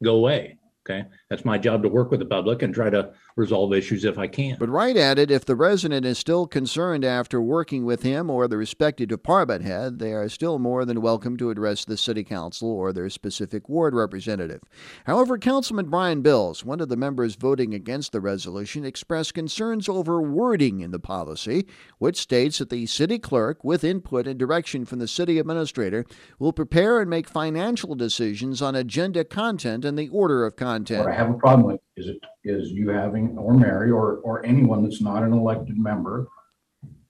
go 0.04 0.16
away. 0.16 0.58
Okay. 0.84 1.08
That's 1.30 1.46
my 1.46 1.58
job 1.58 1.84
to 1.84 1.90
work 1.90 2.12
with 2.12 2.20
the 2.20 2.26
public 2.26 2.64
and 2.64 2.74
try 2.74 2.90
to 2.90 3.14
resolve 3.42 3.74
issues 3.74 4.06
if 4.06 4.18
I 4.18 4.28
can. 4.28 4.58
But 4.60 4.70
Wright 4.70 4.96
added 4.96 5.32
if 5.32 5.44
the 5.44 5.56
resident 5.56 6.06
is 6.06 6.18
still 6.18 6.48
concerned 6.48 7.04
after 7.04 7.42
working 7.42 7.84
with 7.84 8.04
him 8.04 8.30
or 8.30 8.48
the 8.48 8.56
respective 8.56 9.10
department 9.10 9.64
head, 9.64 10.00
they 10.00 10.14
are 10.14 10.30
still 10.30 10.60
more 10.60 10.86
than 10.86 11.02
welcome 11.02 11.36
to 11.38 11.50
address 11.50 11.84
the 11.84 11.98
city 11.98 12.24
council 12.24 12.70
or 12.70 12.94
their 12.94 13.10
specific 13.10 13.68
ward 13.68 13.96
representative. 13.96 14.62
However, 15.06 15.38
Councilman 15.38 15.90
Brian 15.90 16.22
Bills, 16.22 16.64
one 16.64 16.80
of 16.80 16.90
the 16.90 16.96
members 16.96 17.36
voting 17.36 17.74
against 17.74 18.12
the 18.12 18.22
resolution, 18.22 18.86
expressed 18.86 19.34
concerns 19.34 19.90
over 19.90 20.22
wording 20.22 20.82
in 20.82 20.92
the 20.92 21.00
policy, 21.00 21.66
which 21.98 22.18
states 22.18 22.60
that 22.60 22.70
the 22.70 22.86
city 22.86 23.18
clerk, 23.18 23.64
with 23.64 23.84
input 23.84 24.28
and 24.28 24.40
direction 24.40 24.86
from 24.86 25.00
the 25.00 25.08
city 25.08 25.40
administrator, 25.40 26.06
will 26.38 26.54
prepare 26.54 27.02
and 27.02 27.10
make 27.10 27.28
financial 27.28 27.96
decisions 27.96 28.62
on 28.62 28.76
agenda 28.76 29.24
content 29.26 29.84
and 29.84 29.98
the 29.98 30.10
order 30.10 30.46
of 30.46 30.56
content. 30.56 31.06
What 31.06 31.14
I 31.14 31.16
have 31.16 31.32
a 31.32 31.34
problem 31.34 31.66
with 31.66 31.82
is 31.98 32.08
it 32.08 32.18
is 32.44 32.72
you 32.72 32.90
having 32.90 33.38
or 33.38 33.54
Mary 33.54 33.92
or 33.92 34.18
or 34.18 34.46
anyone 34.46 34.84
that's 34.84 35.02
not 35.02 35.24
an 35.24 35.34
elected 35.34 35.78
member 35.78 36.28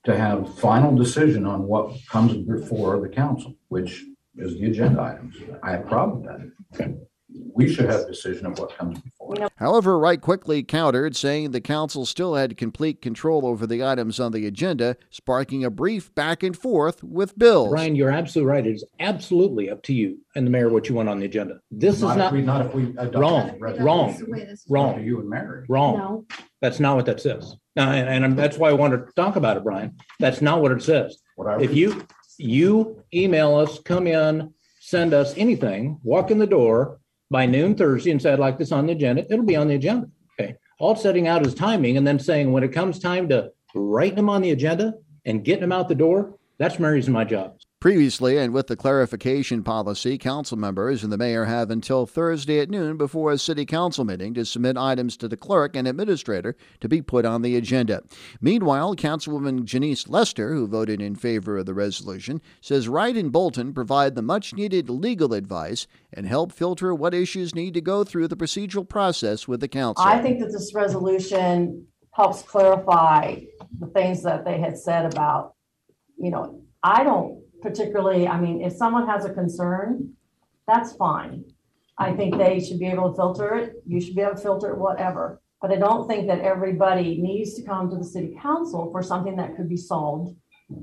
to 0.04 0.18
have 0.18 0.54
final 0.58 0.96
decision 0.96 1.46
on 1.46 1.64
what 1.64 1.96
comes 2.10 2.34
before 2.34 3.00
the 3.00 3.10
council, 3.10 3.56
which 3.70 4.04
is 4.38 4.56
the 4.56 4.66
agenda 4.66 5.02
items. 5.02 5.36
I 5.62 5.72
have 5.72 5.86
a 5.86 5.90
problem 5.90 6.24
with 6.24 6.78
that. 6.78 7.08
We 7.34 7.74
should 7.74 7.90
have 7.90 8.08
decision 8.08 8.46
of 8.46 8.60
what 8.60 8.76
comes 8.78 9.00
before. 9.00 9.36
However, 9.56 9.98
Wright 9.98 10.20
quickly 10.20 10.64
countered, 10.64 11.16
saying 11.16 11.52
the 11.52 11.62
council 11.62 12.06
still 12.06 12.36
had 12.36 12.58
complete 12.58 13.02
control 13.02 13.46
over 13.46 13.66
the 13.66 13.84
items 13.84 14.20
on 14.20 14.32
the 14.32 14.46
agenda, 14.46 14.98
sparking 15.10 15.64
a 15.64 15.70
brief 15.70 16.14
back 16.16 16.44
and 16.44 16.58
forth 16.58 17.04
with 17.04 17.38
Bill. 17.38 17.70
Brian, 17.70 17.96
you're 17.96 18.10
absolutely 18.12 18.52
right. 18.52 18.68
It 18.68 18.76
is 18.76 18.84
absolutely 19.00 19.70
up 19.70 19.82
to 19.84 19.94
you 19.94 20.18
and 20.36 20.46
the 20.46 20.52
mayor 20.52 20.70
what 20.70 20.90
you 20.90 20.96
want 20.96 21.10
on 21.10 21.20
the 21.20 21.26
agenda. 21.26 21.60
This 21.72 21.96
is 21.96 22.02
Not 22.02 22.12
if 22.12 22.18
not, 22.18 22.34
we- 22.34 22.42
not 22.42 22.66
if 22.66 22.74
we 22.74 22.84
adopt 22.98 23.16
wrong, 23.16 23.60
wrong, 23.60 24.10
Up 24.12 24.58
wrong, 24.70 25.04
You 25.04 25.20
and 25.20 25.30
Mary. 25.30 25.66
wrong. 25.70 26.26
That's 26.62 26.80
not 26.80 26.96
what 26.96 27.06
that 27.06 27.22
says. 27.22 27.56
Uh, 27.78 27.82
And, 27.82 28.26
and 28.26 28.38
that's 28.38 28.58
why 28.58 28.70
I 28.70 28.74
wanted 28.74 29.08
to 29.08 29.14
talk 29.14 29.36
about 29.36 29.58
it, 29.58 29.64
Brian. 29.64 29.96
That's 30.20 30.42
not 30.42 30.62
what 30.62 30.72
it 30.72 30.82
says. 30.84 31.18
What 31.36 31.48
I 31.48 31.62
If 31.62 31.74
you, 31.74 32.06
you 32.38 33.04
email 33.14 33.56
us, 33.56 33.80
come 33.80 34.08
in, 34.08 34.54
send 34.80 35.14
us 35.14 35.34
anything, 35.38 36.00
walk 36.04 36.32
in 36.32 36.38
the 36.40 36.48
door 36.48 36.98
by 37.32 37.46
noon 37.46 37.74
Thursday 37.74 38.12
and 38.12 38.22
said, 38.22 38.34
I'd 38.34 38.40
like 38.40 38.58
this 38.60 38.74
on 38.74 38.86
the 38.86 38.92
agenda, 38.92 39.26
it'll 39.32 39.46
be 39.46 39.56
on 39.56 39.70
the 39.70 39.76
agenda. 39.76 40.10
Okay. 40.40 40.56
All 40.80 40.96
setting 40.96 41.28
out 41.28 41.46
is 41.48 41.56
timing 41.56 41.98
and 41.98 42.06
then 42.06 42.20
saying, 42.20 42.52
when 42.52 42.64
it 42.64 42.74
comes 42.74 43.00
time 43.00 43.30
to 43.30 43.52
writing 43.74 44.18
them 44.18 44.30
on 44.30 44.42
the 44.42 44.52
agenda 44.52 44.96
and 45.26 45.44
getting 45.44 45.62
them 45.62 45.72
out 45.72 45.88
the 45.88 45.96
door, 45.96 46.38
that's 46.60 46.78
Mary's 46.78 47.08
and 47.08 47.14
my 47.14 47.24
job. 47.24 47.56
Previously, 47.82 48.38
and 48.38 48.54
with 48.54 48.68
the 48.68 48.76
clarification 48.76 49.64
policy, 49.64 50.16
council 50.16 50.56
members 50.56 51.04
and 51.04 51.12
the 51.12 51.18
mayor 51.18 51.46
have 51.46 51.72
until 51.72 52.06
Thursday 52.06 52.60
at 52.60 52.70
noon 52.70 52.96
before 52.96 53.32
a 53.32 53.40
city 53.40 53.66
council 53.66 54.06
meeting 54.06 54.36
to 54.36 54.46
submit 54.46 54.78
items 54.78 55.18
to 55.18 55.28
the 55.28 55.36
clerk 55.36 55.76
and 55.76 55.88
administrator 55.88 56.56
to 56.80 56.88
be 56.88 57.02
put 57.02 57.26
on 57.26 57.42
the 57.42 57.56
agenda. 57.56 58.04
Meanwhile, 58.40 58.96
Councilwoman 58.98 59.64
Janice 59.64 60.08
Lester, 60.08 60.54
who 60.54 60.68
voted 60.68 61.02
in 61.02 61.16
favor 61.16 61.58
of 61.58 61.66
the 61.66 61.74
resolution, 61.74 62.40
says 62.62 62.88
Wright 62.88 63.18
and 63.18 63.32
Bolton 63.32 63.74
provide 63.74 64.14
the 64.14 64.22
much 64.22 64.54
needed 64.54 64.88
legal 64.88 65.34
advice 65.34 65.88
and 66.14 66.28
help 66.28 66.52
filter 66.52 66.94
what 66.94 67.16
issues 67.16 67.56
need 67.56 67.74
to 67.74 67.82
go 67.82 68.04
through 68.04 68.28
the 68.28 68.38
procedural 68.38 68.88
process 68.88 69.48
with 69.48 69.60
the 69.60 69.68
council. 69.68 70.06
I 70.06 70.22
think 70.22 70.40
that 70.42 70.52
this 70.52 70.76
resolution 70.76 71.88
helps 72.12 72.44
clarify 72.44 73.40
the 73.80 73.88
things 73.88 74.22
that 74.22 74.46
they 74.46 74.60
had 74.60 74.78
said 74.78 75.12
about, 75.12 75.56
you 76.20 76.30
know, 76.30 76.62
I 76.84 77.04
don't 77.04 77.41
particularly, 77.62 78.28
I 78.28 78.40
mean, 78.40 78.62
if 78.62 78.74
someone 78.74 79.08
has 79.08 79.26
a 79.26 79.34
concern, 79.34 80.14
that's 80.68 80.94
fine. 80.94 81.46
I 81.98 82.14
think 82.14 82.38
they 82.38 82.60
should 82.60 82.80
be 82.80 82.88
able 82.88 83.12
to 83.12 83.16
filter 83.16 83.56
it. 83.56 83.84
You 83.86 84.02
should 84.02 84.16
be 84.16 84.22
able 84.22 84.36
to 84.36 84.42
filter 84.42 84.72
it, 84.72 84.78
whatever. 84.78 85.42
But 85.62 85.72
I 85.72 85.76
don't 85.76 86.08
think 86.08 86.28
that 86.28 86.40
everybody 86.40 87.22
needs 87.22 87.54
to 87.56 87.64
come 87.64 87.90
to 87.90 87.98
the 87.98 88.04
city 88.04 88.36
council 88.42 88.90
for 88.92 89.04
something 89.04 89.36
that 89.36 89.56
could 89.56 89.70
be 89.70 89.78
solved 89.78 90.36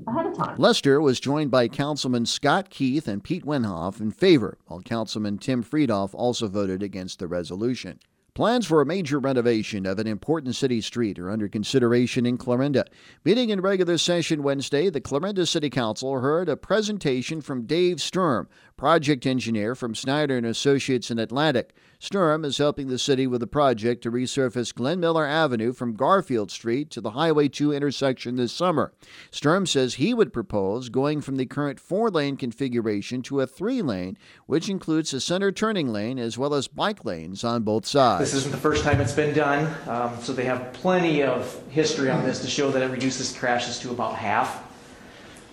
ahead 0.07 0.27
of 0.27 0.37
time. 0.37 0.55
Lester 0.57 1.01
was 1.01 1.19
joined 1.19 1.51
by 1.51 1.67
Councilman 1.67 2.25
Scott 2.25 2.69
Keith 2.69 3.07
and 3.07 3.23
Pete 3.23 3.45
Wenhoff 3.45 3.99
in 3.99 4.11
favor, 4.11 4.57
while 4.67 4.81
Councilman 4.81 5.37
Tim 5.37 5.63
Friedoff 5.63 6.13
also 6.13 6.47
voted 6.47 6.81
against 6.81 7.19
the 7.19 7.27
resolution. 7.27 7.99
Plans 8.33 8.65
for 8.65 8.79
a 8.79 8.85
major 8.85 9.19
renovation 9.19 9.85
of 9.85 9.99
an 9.99 10.07
important 10.07 10.55
city 10.55 10.81
street 10.81 11.19
are 11.19 11.29
under 11.29 11.47
consideration 11.47 12.25
in 12.25 12.37
Clarinda. 12.37 12.85
Meeting 13.25 13.49
in 13.49 13.59
regular 13.59 13.97
session 13.97 14.43
Wednesday, 14.43 14.89
the 14.89 15.01
Clarinda 15.01 15.45
City 15.45 15.69
Council 15.69 16.19
heard 16.19 16.47
a 16.47 16.55
presentation 16.55 17.41
from 17.41 17.65
Dave 17.65 18.01
Sturm, 18.01 18.47
project 18.77 19.25
engineer 19.25 19.75
from 19.75 19.95
Snyder 19.95 20.37
and 20.37 20.45
Associates 20.45 21.11
in 21.11 21.19
Atlantic. 21.19 21.73
Sturm 22.01 22.45
is 22.45 22.57
helping 22.57 22.87
the 22.87 22.97
city 22.97 23.27
with 23.27 23.43
a 23.43 23.47
project 23.47 24.03
to 24.03 24.11
resurface 24.11 24.73
Glenn 24.73 25.01
Miller 25.01 25.25
Avenue 25.25 25.73
from 25.73 25.95
Garfield 25.95 26.49
Street 26.49 26.89
to 26.91 27.01
the 27.01 27.11
Highway 27.11 27.49
2 27.49 27.73
intersection 27.73 28.37
this 28.37 28.53
summer. 28.53 28.93
Sturm 29.31 29.65
says 29.65 29.95
he 29.95 30.13
would 30.13 30.31
propose 30.31 30.87
going 30.87 31.19
from 31.19 31.35
the 31.35 31.45
current 31.45 31.77
four 31.77 32.09
lane 32.09 32.37
configuration 32.37 33.21
to 33.23 33.41
a 33.41 33.47
three 33.47 33.81
lane, 33.81 34.17
which 34.45 34.69
includes 34.69 35.13
a 35.13 35.19
center 35.19 35.51
turning 35.51 35.89
lane 35.89 36.17
as 36.17 36.37
well 36.37 36.53
as 36.53 36.69
bike 36.69 37.03
lanes 37.03 37.43
on 37.43 37.63
both 37.63 37.85
sides. 37.85 38.31
This 38.31 38.33
isn't 38.33 38.51
the 38.51 38.57
first 38.57 38.85
time 38.85 39.01
it's 39.01 39.11
been 39.11 39.35
done, 39.35 39.75
um, 39.89 40.17
so 40.21 40.31
they 40.31 40.45
have 40.45 40.71
plenty 40.71 41.21
of 41.21 41.61
history 41.69 42.09
on 42.09 42.23
this 42.23 42.39
to 42.39 42.47
show 42.47 42.71
that 42.71 42.81
it 42.81 42.91
reduces 42.91 43.37
crashes 43.37 43.77
to 43.79 43.91
about 43.91 44.15
half. 44.15 44.68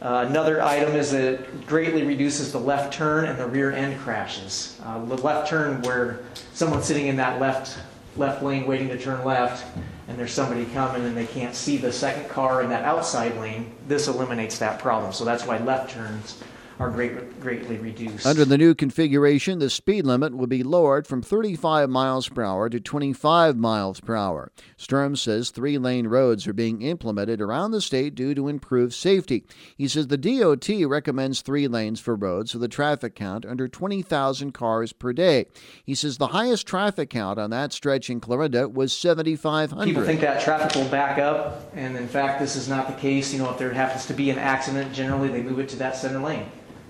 Uh, 0.03 0.27
another 0.29 0.63
item 0.63 0.95
is 0.95 1.11
that 1.11 1.23
it 1.23 1.67
greatly 1.67 2.03
reduces 2.03 2.53
the 2.53 2.61
left 2.61 2.93
turn 2.93 3.25
and 3.25 3.39
the 3.39 3.47
rear 3.47 3.73
end 3.73 3.99
crashes. 4.01 4.79
Uh, 4.85 5.03
the 5.07 5.17
left 5.19 5.49
turn 5.49 5.81
where 5.83 6.21
someone's 6.53 6.85
sitting 6.85 7.07
in 7.07 7.17
that 7.17 7.41
left 7.41 7.79
left 8.17 8.43
lane 8.43 8.67
waiting 8.67 8.89
to 8.89 8.99
turn 8.99 9.23
left 9.25 9.67
and 10.09 10.19
there's 10.19 10.33
somebody 10.33 10.65
coming 10.67 11.05
and 11.05 11.17
they 11.17 11.27
can't 11.27 11.55
see 11.55 11.77
the 11.77 11.93
second 11.93 12.29
car 12.29 12.63
in 12.63 12.71
that 12.71 12.85
outside 12.85 13.37
lane, 13.37 13.73
this 13.89 14.09
eliminates 14.09 14.59
that 14.59 14.79
problem. 14.79 15.13
So 15.13 15.25
that's 15.25 15.47
why 15.47 15.59
left 15.59 15.91
turns 15.91 16.43
are 16.79 16.91
great, 16.91 17.41
greatly 17.41 17.79
reduced. 17.79 18.27
Under 18.27 18.45
the 18.45 18.59
new 18.59 18.75
configuration, 18.75 19.59
the 19.59 19.71
speed 19.71 20.05
limit 20.05 20.37
will 20.37 20.47
be 20.47 20.63
lowered 20.63 21.07
from 21.07 21.23
35 21.23 21.89
miles 21.89 22.29
per 22.29 22.43
hour 22.43 22.69
to 22.69 22.79
25 22.81 23.57
miles 23.57 24.01
per 24.01 24.15
hour. 24.15 24.53
Sturm 24.77 25.17
says 25.17 25.51
three 25.51 25.79
lane 25.79 26.07
roads 26.07 26.47
are 26.47 26.53
being 26.53 26.83
implemented 26.83 27.41
around 27.41 27.71
the 27.71 27.81
state 27.81 28.15
due 28.15 28.35
to 28.35 28.49
improved 28.49 28.93
safety. 28.93 29.45
He 29.77 29.89
says 29.89 30.09
the 30.09 30.19
DOT 30.19 30.69
recommends 30.87 31.41
three 31.41 31.67
lanes 31.67 32.01
for 32.01 32.15
roads 32.15 32.53
with 32.53 32.63
a 32.63 32.69
traffic 32.69 33.15
count 33.15 33.47
under 33.47 33.69
20,000 33.69 34.53
cars 34.53 34.93
per 34.93 35.13
day. 35.13 35.47
He 35.85 35.95
says 35.95 36.19
the 36.19 36.29
highest 36.29 36.67
traffic 36.67 37.11
count 37.11 37.39
on 37.39 37.51
that 37.51 37.73
stretch 37.73 38.11
in 38.11 38.21
Clarinda 38.21 38.69
was 38.69 38.93
7,500. 38.93 39.87
People 39.87 40.05
think 40.05 40.21
that 40.21 40.43
traffic 40.43 40.75
will 40.75 40.91
back 40.91 41.19
up, 41.19 41.73
and 41.75 41.97
in 41.97 42.09
fact, 42.09 42.39
this 42.39 42.57
is 42.57 42.69
not 42.69 42.87
the 42.87 42.95
case. 42.95 43.33
You 43.33 43.39
know, 43.39 43.51
if 43.51 43.59
there 43.59 43.73
happens 43.73 44.07
to 44.07 44.15
be 44.15 44.31
an 44.31 44.39
accident, 44.39 44.93
generally 44.93 45.29
they 45.29 45.43
move 45.43 45.59
it 45.59 45.69
to 45.71 45.77
that 45.77 45.97
center 45.97 46.19
lane. 46.19 46.47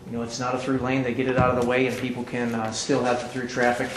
You 0.07 0.13
know, 0.13 0.23
it's 0.23 0.39
not 0.39 0.55
a 0.55 0.59
through 0.59 0.79
lane. 0.79 1.03
They 1.03 1.15
get 1.15 1.29
it 1.29 1.37
out 1.37 1.51
of 1.51 1.61
the 1.61 1.69
way, 1.69 1.87
and 1.87 1.97
people 1.99 2.23
can 2.23 2.55
uh, 2.55 2.71
still 2.71 3.03
have 3.03 3.31
through 3.33 3.49
traffic. 3.49 3.91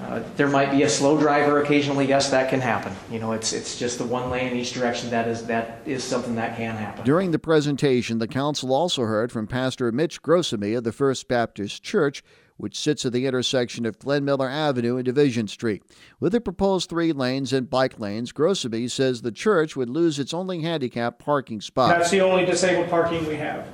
Uh, 0.00 0.22
there 0.36 0.48
might 0.48 0.70
be 0.70 0.82
a 0.82 0.88
slow 0.88 1.18
driver 1.18 1.60
occasionally. 1.60 2.06
Yes, 2.06 2.30
that 2.30 2.48
can 2.48 2.60
happen. 2.60 2.94
You 3.10 3.18
know, 3.18 3.32
it's 3.32 3.52
it's 3.52 3.78
just 3.78 3.98
the 3.98 4.04
one 4.04 4.30
lane 4.30 4.52
in 4.52 4.56
each 4.56 4.72
direction. 4.72 5.10
That 5.10 5.28
is 5.28 5.46
that 5.46 5.82
is 5.84 6.02
something 6.02 6.36
that 6.36 6.56
can 6.56 6.74
happen. 6.74 7.04
During 7.04 7.32
the 7.32 7.38
presentation, 7.38 8.18
the 8.18 8.28
council 8.28 8.72
also 8.72 9.02
heard 9.02 9.30
from 9.30 9.46
Pastor 9.46 9.92
Mitch 9.92 10.22
Grossamy 10.22 10.76
of 10.76 10.84
the 10.84 10.92
First 10.92 11.28
Baptist 11.28 11.82
Church, 11.82 12.24
which 12.56 12.78
sits 12.78 13.04
at 13.04 13.12
the 13.12 13.26
intersection 13.26 13.84
of 13.84 13.98
Glenn 13.98 14.24
Miller 14.24 14.48
Avenue 14.48 14.96
and 14.96 15.04
Division 15.04 15.48
Street. 15.48 15.82
With 16.18 16.32
the 16.32 16.40
proposed 16.40 16.88
three 16.88 17.12
lanes 17.12 17.52
and 17.52 17.68
bike 17.68 18.00
lanes, 18.00 18.32
Grossamy 18.32 18.90
says 18.90 19.20
the 19.20 19.30
church 19.30 19.76
would 19.76 19.90
lose 19.90 20.18
its 20.18 20.32
only 20.32 20.62
handicap 20.62 21.18
parking 21.18 21.60
spot. 21.60 21.90
That's 21.90 22.10
the 22.10 22.22
only 22.22 22.46
disabled 22.46 22.88
parking 22.88 23.26
we 23.26 23.36
have. 23.36 23.66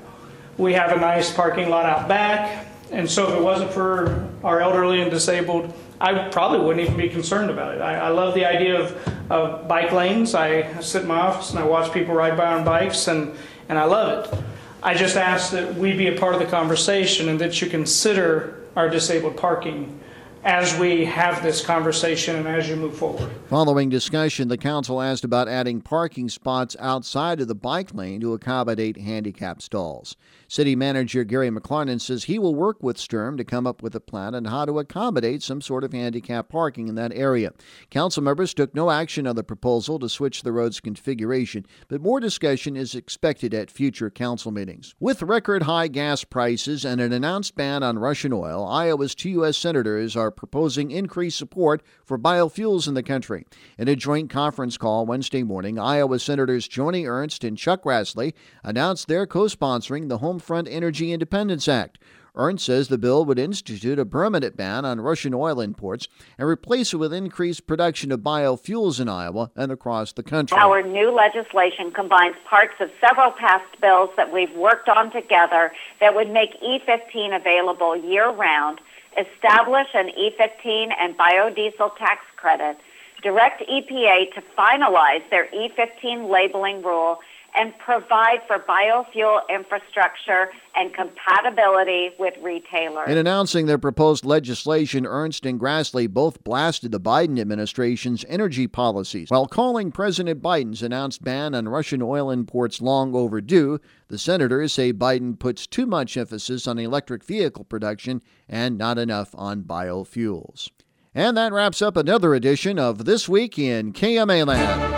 We 0.59 0.73
have 0.73 0.92
a 0.92 1.01
nice 1.01 1.33
parking 1.33 1.69
lot 1.69 1.85
out 1.85 2.09
back, 2.09 2.66
and 2.90 3.11
so 3.11 3.29
if 3.29 3.35
it 3.35 3.42
wasn't 3.42 3.71
for 3.73 4.29
our 4.42 4.61
elderly 4.61 5.03
and 5.03 5.11
disabled, 5.11 5.73
I 6.01 6.29
probably 6.29 6.61
wouldn't 6.61 6.87
even 6.87 6.97
be 6.97 7.09
concerned 7.09 7.51
about 7.51 7.75
it. 7.75 7.81
I, 7.81 7.97
I 7.97 8.09
love 8.09 8.35
the 8.35 8.47
idea 8.47 8.81
of, 8.81 9.31
of 9.31 9.69
bike 9.69 9.92
lanes. 9.92 10.35
I 10.35 10.81
sit 10.81 11.03
in 11.03 11.09
my 11.09 11.19
office 11.19 11.51
and 11.51 11.59
I 11.59 11.64
watch 11.64 11.92
people 11.92 12.14
ride 12.14 12.37
by 12.37 12.55
on 12.55 12.64
bikes, 12.64 13.09
and, 13.09 13.35
and 13.69 13.79
I 13.79 13.85
love 13.85 14.33
it. 14.33 14.38
I 14.83 14.95
just 14.95 15.16
ask 15.16 15.53
that 15.53 15.75
we 15.75 15.92
be 15.92 16.07
a 16.09 16.19
part 16.19 16.35
of 16.35 16.40
the 16.40 16.47
conversation 16.47 17.29
and 17.29 17.40
that 17.40 17.61
you 17.61 17.69
consider 17.69 18.62
our 18.77 18.88
disabled 18.88 19.37
parking 19.37 20.01
as 20.47 20.79
we 20.79 21.05
have 21.05 21.43
this 21.43 21.61
conversation 21.61 22.37
and 22.37 22.47
as 22.47 22.69
you 22.69 22.77
move 22.77 22.97
forward. 22.97 23.29
Following 23.49 23.89
discussion, 23.89 24.47
the 24.47 24.57
council 24.57 25.03
asked 25.03 25.25
about 25.25 25.49
adding 25.49 25.81
parking 25.81 26.29
spots 26.29 26.77
outside 26.79 27.41
of 27.41 27.49
the 27.49 27.55
bike 27.57 27.93
lane 27.93 28.21
to 28.21 28.33
accommodate 28.33 28.97
handicap 28.97 29.61
stalls. 29.61 30.17
City 30.47 30.77
Manager 30.77 31.25
Gary 31.25 31.51
McLarnon 31.51 32.01
says 32.01 32.25
he 32.25 32.39
will 32.39 32.55
work 32.55 32.81
with 32.81 32.97
Sturm 32.97 33.37
to 33.37 33.43
come 33.43 33.67
up 33.67 33.83
with 33.83 33.97
a 33.97 34.01
plan 34.01 34.37
on 34.37 34.45
how 34.45 34.65
to 34.65 34.79
accommodate 34.79 35.43
some 35.43 35.61
sort 35.61 35.83
of 35.83 35.93
handicap 35.93 36.49
parking 36.49 36.87
in 36.87 36.95
that 36.95 37.13
area. 37.13 37.53
Council 37.91 38.23
members 38.23 38.55
took 38.55 38.73
no 38.73 38.93
action 38.93 39.27
on 39.27 39.35
the 39.35 39.43
proposal 39.43 39.99
to 39.99 40.09
switch 40.09 40.45
the 40.45 40.53
road's 40.53 40.79
configuration, 40.79 41.67
but 41.89 42.01
more 42.01 42.21
discussion 42.21 42.77
is 42.77 42.95
expected 42.95 43.53
at 43.53 43.69
future 43.69 44.11
council 44.11 44.53
meetings. 44.53 44.95
With 45.01 45.23
record 45.23 45.65
high 45.65 45.89
gas 45.89 46.23
prices 46.23 46.85
and 46.85 47.01
an 47.01 47.13
announced 47.13 47.57
ban 47.57 47.83
on 47.83 47.99
Russian 47.99 48.33
oil, 48.33 48.65
Iowa's 48.65 49.17
two 49.17 49.31
U.S. 49.31 49.57
senators 49.57 50.15
are 50.15 50.31
proposing 50.37 50.90
increased 50.90 51.38
support 51.38 51.83
for 52.05 52.18
biofuels 52.18 52.87
in 52.87 52.94
the 52.94 53.03
country. 53.03 53.46
In 53.79 53.88
a 53.88 53.96
joint 53.96 54.31
conference 54.31 54.77
call 54.77 55.07
Wednesday 55.07 55.42
morning, 55.42 55.79
Iowa 55.79 56.18
Senators 56.18 56.68
Joni 56.68 57.09
Ernst 57.09 57.42
and 57.44 57.59
Chuck 57.59 57.83
Grassley 57.83 58.35
announced 58.62 59.09
they're 59.09 59.27
co 59.27 59.44
sponsoring 59.44 60.09
the 60.09 60.18
Homefront 60.18 60.68
Energy 60.70 61.12
Independence 61.12 61.68
Act. 61.68 61.99
Ernst 62.37 62.66
says 62.66 62.88
the 62.88 62.99
bill 62.99 63.25
would 63.25 63.38
institute 63.38 63.99
a 63.99 64.05
permanent 64.05 64.57
ban 64.57 64.85
on 64.85 65.01
Russian 65.01 65.33
oil 65.33 65.59
imports 65.59 66.07
and 66.38 66.46
replace 66.46 66.92
it 66.92 66.99
with 66.99 67.12
increased 67.12 67.66
production 67.66 68.12
of 68.12 68.20
biofuels 68.20 69.01
in 69.01 69.09
Iowa 69.09 69.51
and 69.57 69.72
across 69.72 70.12
the 70.12 70.22
country. 70.22 70.59
Our 70.59 70.83
new 70.83 71.11
legislation 71.11 71.90
combines 71.92 72.37
parts 72.44 72.75
of 72.79 72.90
several 73.01 73.31
past 73.31 73.81
bills 73.81 74.11
that 74.16 74.33
we've 74.33 74.55
worked 74.55 74.88
on 74.88 75.11
together 75.11 75.72
that 76.01 76.14
would 76.14 76.31
make 76.31 76.61
E15 76.61 77.35
available 77.35 77.96
year 77.96 78.29
round 78.31 78.81
establish 79.19 79.89
an 79.95 80.11
E15 80.19 80.93
and 80.99 81.17
biodiesel 81.17 81.97
tax 81.97 82.21
credit, 82.37 82.79
direct 83.23 83.63
EPA 83.63 84.35
to 84.35 84.43
finalize 84.57 85.29
their 85.31 85.49
E15 85.49 86.31
labeling 86.31 86.83
rule, 86.83 87.19
and 87.57 87.73
provide 87.79 88.40
for 88.47 88.59
biofuel 88.59 89.40
infrastructure 89.49 90.51
and 90.75 90.92
compatibility 90.95 92.11
with 92.19 92.35
retailers. 92.42 93.09
In 93.09 93.16
announcing 93.16 93.66
their 93.66 93.79
proposed 93.79 94.25
legislation, 94.25 95.07
Ernst 95.07 95.47
and 95.47 95.59
Grassley 95.59 96.09
both 96.09 96.45
blasted 96.45 96.92
the 96.92 97.01
Biden 97.01 97.40
administration's 97.40 98.25
energy 98.29 98.66
policies. 98.66 99.31
While 99.31 99.47
calling 99.47 99.90
President 99.90 100.42
Biden's 100.42 100.83
announced 100.83 101.25
ban 101.25 101.55
on 101.55 101.69
Russian 101.69 102.03
oil 102.03 102.31
imports 102.31 102.83
long 102.83 103.14
overdue, 103.14 103.81
the 104.09 104.19
senators 104.19 104.75
say 104.75 104.92
Biden 104.92 105.38
puts 105.38 105.66
too 105.66 105.87
much 105.87 106.16
emphasis 106.16 106.66
on 106.66 106.79
electric 106.79 107.25
vehicle 107.25 107.64
production 107.64 108.23
and 108.49 108.77
not 108.77 108.99
enough 108.99 109.31
on 109.35 109.62
biofuels. 109.62 110.71
And 111.14 111.35
that 111.38 111.53
wraps 111.55 111.81
up 111.81 111.97
another 111.97 112.35
edition 112.35 112.79
of 112.79 113.07
This 113.07 113.27
Week 113.27 113.59
in 113.59 113.95
KMA 113.95 114.47
Land. 114.47 114.96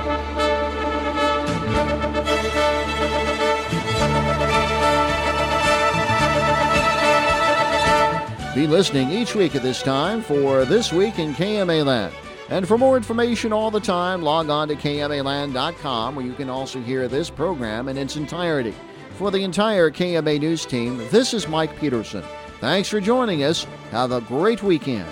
Be 8.59 8.67
listening 8.67 9.13
each 9.13 9.37
week 9.37 9.55
at 9.55 9.63
this 9.63 9.83
time 9.83 10.21
for 10.21 10.65
This 10.65 10.93
Week 10.93 11.21
in 11.21 11.33
KMA 11.33 11.85
Land. 11.85 12.13
And 12.49 12.67
for 12.67 12.77
more 12.77 12.97
information 12.97 13.53
all 13.53 13.71
the 13.71 13.79
time, 13.79 14.21
log 14.21 14.51
on 14.51 14.67
to 14.67 14.75
KMAland.com 14.75 16.17
where 16.17 16.27
you 16.27 16.33
can 16.33 16.51
also 16.51 16.81
hear 16.81 17.07
this 17.07 17.31
program 17.31 17.89
in 17.89 17.97
its 17.97 18.17
entirety. 18.17 18.75
For 19.13 19.31
the 19.31 19.45
entire 19.45 19.93
KMA 19.93 20.41
News 20.41 20.67
team, 20.67 20.99
this 21.13 21.35
is 21.35 21.47
Mike 21.47 21.79
Peterson. 21.79 22.25
Thanks 22.59 22.89
for 22.89 23.01
joining 23.01 23.45
us. 23.45 23.63
Have 23.93 24.11
a 24.11 24.23
great 24.23 24.61
weekend. 24.61 25.07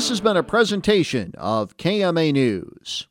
This 0.00 0.08
has 0.08 0.22
been 0.22 0.38
a 0.38 0.42
presentation 0.42 1.34
of 1.36 1.76
KMA 1.76 2.32
News. 2.32 3.06